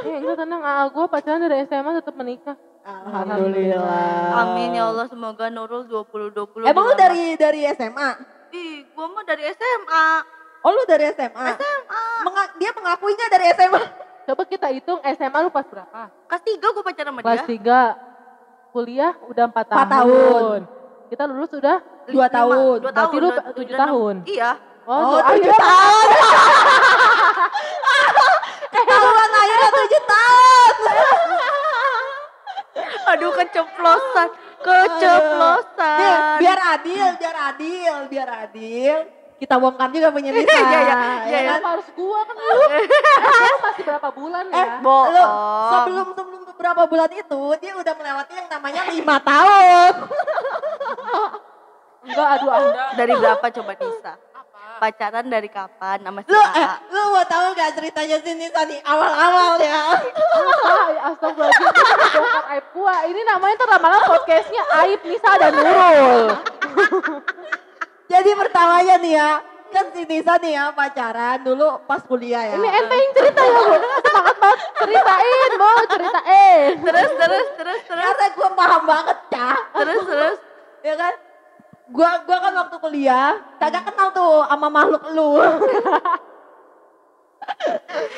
[0.02, 2.58] Eh enggak tenang, AA gue pacaran dari SMA tetap menikah.
[2.82, 4.34] Alhamdulillah.
[4.36, 6.66] Amin ya Allah semoga Nurul 2020.
[6.66, 8.10] Emang lu dari dari SMA?
[8.52, 10.06] Ih, gua mah dari SMA.
[10.62, 11.46] Oh lu dari SMA?
[11.54, 12.04] SMA.
[12.22, 13.82] Menga- dia mengakuinya dari SMA.
[14.24, 16.10] Coba kita hitung SMA lu pas berapa?
[16.26, 17.50] Kelas 3 gua pacaran sama Kelas dia.
[17.54, 17.80] 3.
[18.72, 19.78] Kuliah udah 4 tahun.
[19.78, 20.60] Empat tahun.
[21.08, 22.78] Kita lulus udah Dua tahun.
[22.80, 23.22] Dua Berarti tahun.
[23.22, 24.16] lu udah enam- tahun.
[24.26, 24.52] Iya.
[24.82, 25.54] Oh, tujuh ayo.
[25.54, 26.08] tahun.
[29.42, 30.76] Akhirnya tujuh tahun.
[33.12, 34.30] Aduh keceplosan.
[34.62, 35.98] Keceplosan.
[36.00, 38.98] Nih, biar adil, biar adil, biar adil.
[39.36, 40.46] Kita bongkar juga punya Nisa.
[40.46, 41.40] Iya, iya, iya, ya iya.
[41.42, 41.58] kan?
[41.58, 42.46] Kenapa harus gua kan lu?
[43.42, 44.66] Lu masih berapa bulan Eh, ya?
[44.80, 45.10] Bohong.
[45.10, 45.26] lu
[45.74, 49.94] sebelum sebelum beberapa bulan itu dia udah melewati yang namanya lima tahun.
[52.06, 52.86] Enggak, aduh anda.
[52.94, 54.14] Dari berapa coba Nisa?
[54.82, 56.74] Pacaran dari kapan sama si Lu eh, AA?
[56.90, 59.78] lu mau tahu gak ceritanya si Nisa nih awal-awal ya?
[59.78, 61.86] Ah, ya astagfirullahaladzim,
[62.18, 62.96] bongkar aib gua.
[63.06, 66.34] Ini namanya tuh lama-lama podcastnya Aib Nisa dan Nurul.
[68.10, 69.30] Jadi pertamanya nih ya,
[69.70, 72.56] kan si Nisa nih ya pacaran dulu pas kuliah ya.
[72.58, 74.60] Ini ente yang cerita ya bu, semangat banget.
[74.82, 76.72] Ceritain, mau ceritain.
[76.82, 79.50] Terus terus terus terus Karena gue paham banget ya.
[79.78, 80.38] terus terus.
[80.82, 81.14] Ya kan?
[81.92, 85.36] Gua gua kan waktu kuliah kagak kenal tuh sama makhluk lu.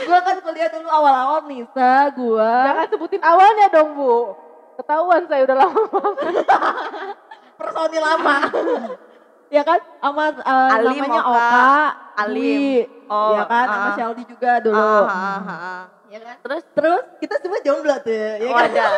[0.08, 4.38] gua kan kuliah dulu awal-awal Nisa, gua Jangan sebutin awalnya dong bu.
[4.78, 6.46] Ketahuan saya udah lama banget.
[7.58, 8.36] personil lama.
[9.54, 9.80] ya kan?
[10.02, 11.38] Sama Alim, namanya Oka.
[11.38, 11.70] Oka,
[12.26, 12.34] Alim.
[12.34, 12.90] Dwi.
[13.10, 13.66] Oh, ya kan?
[13.70, 14.14] Sama ah.
[14.26, 14.78] Juga dulu.
[14.78, 15.84] Ah, ah, ah.
[16.10, 16.36] Ya kan?
[16.46, 18.70] Terus terus kita semua jomblo tuh, ya kan?
[18.70, 18.90] Wadah.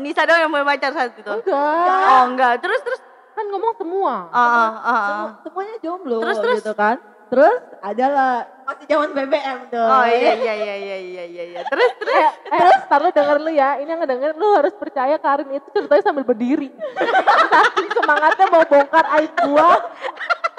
[0.00, 1.28] Nisa dong yang punya pacar saat itu.
[1.28, 2.04] Enggak.
[2.12, 2.54] Oh enggak.
[2.60, 3.00] Terus terus.
[3.36, 4.14] Kan ngomong semua.
[4.32, 4.72] Ah, ah, ah.
[4.80, 6.58] Semua- semuanya jomblo Terus, terus?
[6.64, 6.96] gitu kan.
[7.26, 9.82] Terus adalah masih zaman BBM tuh.
[9.82, 11.44] Oh iya iya iya iya iya iya.
[11.52, 11.60] iya.
[11.66, 12.16] Terus terus.
[12.16, 15.68] Eh, eh, ntar lu denger lu ya, ini yang ngedenger lu harus percaya Karin itu
[15.74, 16.70] ceritanya sambil berdiri.
[16.70, 19.70] Saking semangatnya mau bongkar aib gua.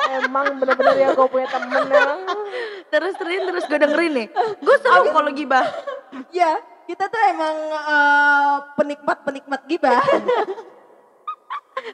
[0.07, 2.19] Emang bener-bener ya gue punya temen yang
[2.87, 4.27] Terus terus terus gue dengerin nih.
[4.63, 5.65] Gue seru kalau gibah.
[6.31, 9.99] Iya, kita tuh emang eh, penikmat-penikmat gibah.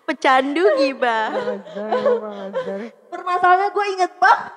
[0.04, 1.32] Pecandu gibah.
[3.08, 4.52] Permasalahannya gue inget banget.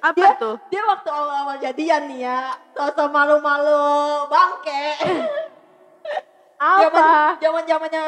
[0.00, 0.56] Apa Dia, tuh?
[0.72, 3.84] dia waktu awal-awal jadian nih ya, sosok malu-malu
[4.32, 4.96] bangke.
[6.56, 7.36] apa?
[7.36, 8.04] Zaman zamannya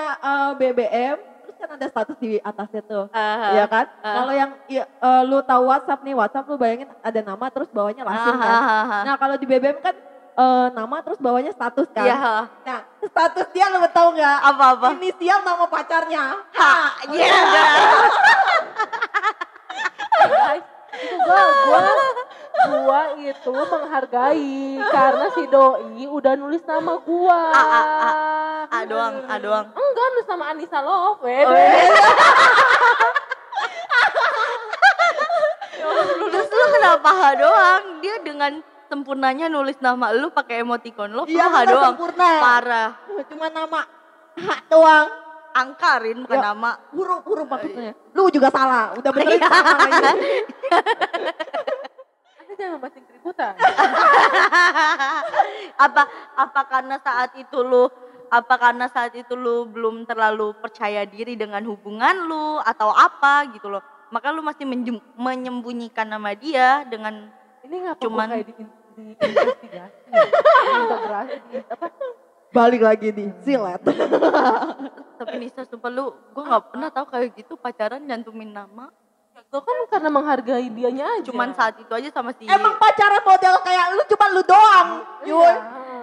[0.57, 3.05] BBM, terus kan ada status di atasnya tuh.
[3.13, 3.93] Ah, Iya kan?
[4.01, 4.25] ah.
[4.25, 4.85] Kalau yang eh,
[5.29, 8.49] lu tahu WhatsApp nih, WhatsApp lu bayangin ada nama terus bawahnya langsung Ah, kan.
[8.49, 9.03] ah, ah, ah.
[9.05, 9.93] Nah kalau di BBM kan
[10.39, 12.07] eh, nama terus bawahnya status kan.
[12.07, 12.49] Iya.
[12.49, 14.39] Nah status dia lu tahu nggak?
[14.53, 14.89] Apa-apa?
[14.97, 16.25] Inisial nama pacarnya.
[16.57, 16.73] Ha,
[17.13, 17.43] iya.
[20.23, 20.65] Guys,
[21.03, 21.83] itu gua, gua,
[22.69, 27.41] gua itu menghargai karena si doi udah nulis nama gua.
[27.53, 28.13] A, A, A.
[28.73, 29.67] A doang, A doang.
[29.75, 31.21] Enggak, nulis nama Anissa Love.
[31.21, 31.45] Oh, iya.
[36.33, 37.83] Terus lu kenapa ha doang?
[38.01, 41.85] Dia dengan sempurnanya nulis nama lu pakai emoticon lo, Iya, lu ha bukan doang.
[41.89, 42.29] sempurna.
[42.39, 42.89] Parah.
[43.25, 43.81] Cuma nama
[44.37, 45.09] hak doang.
[45.53, 46.43] Angkarin bukan Ya.
[46.49, 46.71] nama.
[46.91, 47.93] Huruf-huruf maksudnya.
[48.11, 48.91] Lu juga salah.
[48.95, 50.03] Udah benerin sama lagi.
[52.39, 53.53] Anda jangan mancing keributan.
[55.79, 56.03] apa
[56.35, 57.89] apa karena saat itu lu
[58.29, 63.69] apa karena saat itu lu belum terlalu percaya diri dengan hubungan lu atau apa gitu
[63.69, 67.29] loh maka lu masih menjem- menyembunyikan nama dia dengan
[67.63, 68.53] Ini ngapa Cuman- gua kayak di,
[68.93, 70.09] di investigasi?
[70.09, 70.21] Di
[70.75, 71.87] integrasi, di apa?
[72.51, 73.29] Balik lagi nih.
[73.41, 73.83] Silet.
[75.15, 78.91] tapi Nisa sumpah lu gue nggak pernah tahu kayak gitu pacaran nyantumin nama
[79.33, 81.25] Itu kan karena menghargai dianya aja.
[81.25, 84.89] cuman saat itu aja sama si Emang pacaran model kayak lu cuma lu doang.
[85.23, 85.41] Yul.
[85.41, 85.55] Iya.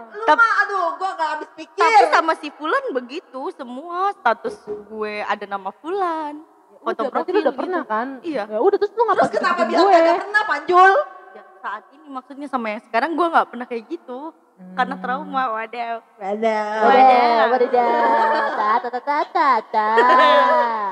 [0.09, 1.77] Lu Tap- mah aduh gua gak habis pikir.
[1.77, 6.41] tapi sama si Fulan begitu semua status gue ada nama Fulan
[6.79, 7.59] foto Udah, berarti profil lu udah gitu.
[7.59, 8.07] pernah kan?
[8.23, 8.43] Iya.
[8.47, 9.93] Ya udah terus lu ngapa Terus kenapa bilang gue?
[9.93, 10.91] kagak pernah Panjul?
[11.59, 14.31] Saat ini maksudnya sama yang sekarang gue nggak pernah kayak gitu
[14.75, 15.03] karena Hmm.
[15.03, 16.83] trauma waduh Wadah.
[16.83, 17.47] Wadah.
[17.47, 17.71] Wadah.
[18.59, 19.87] Ta ta ta ta ta ta.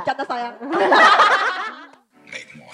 [0.07, 0.55] Canda sayang.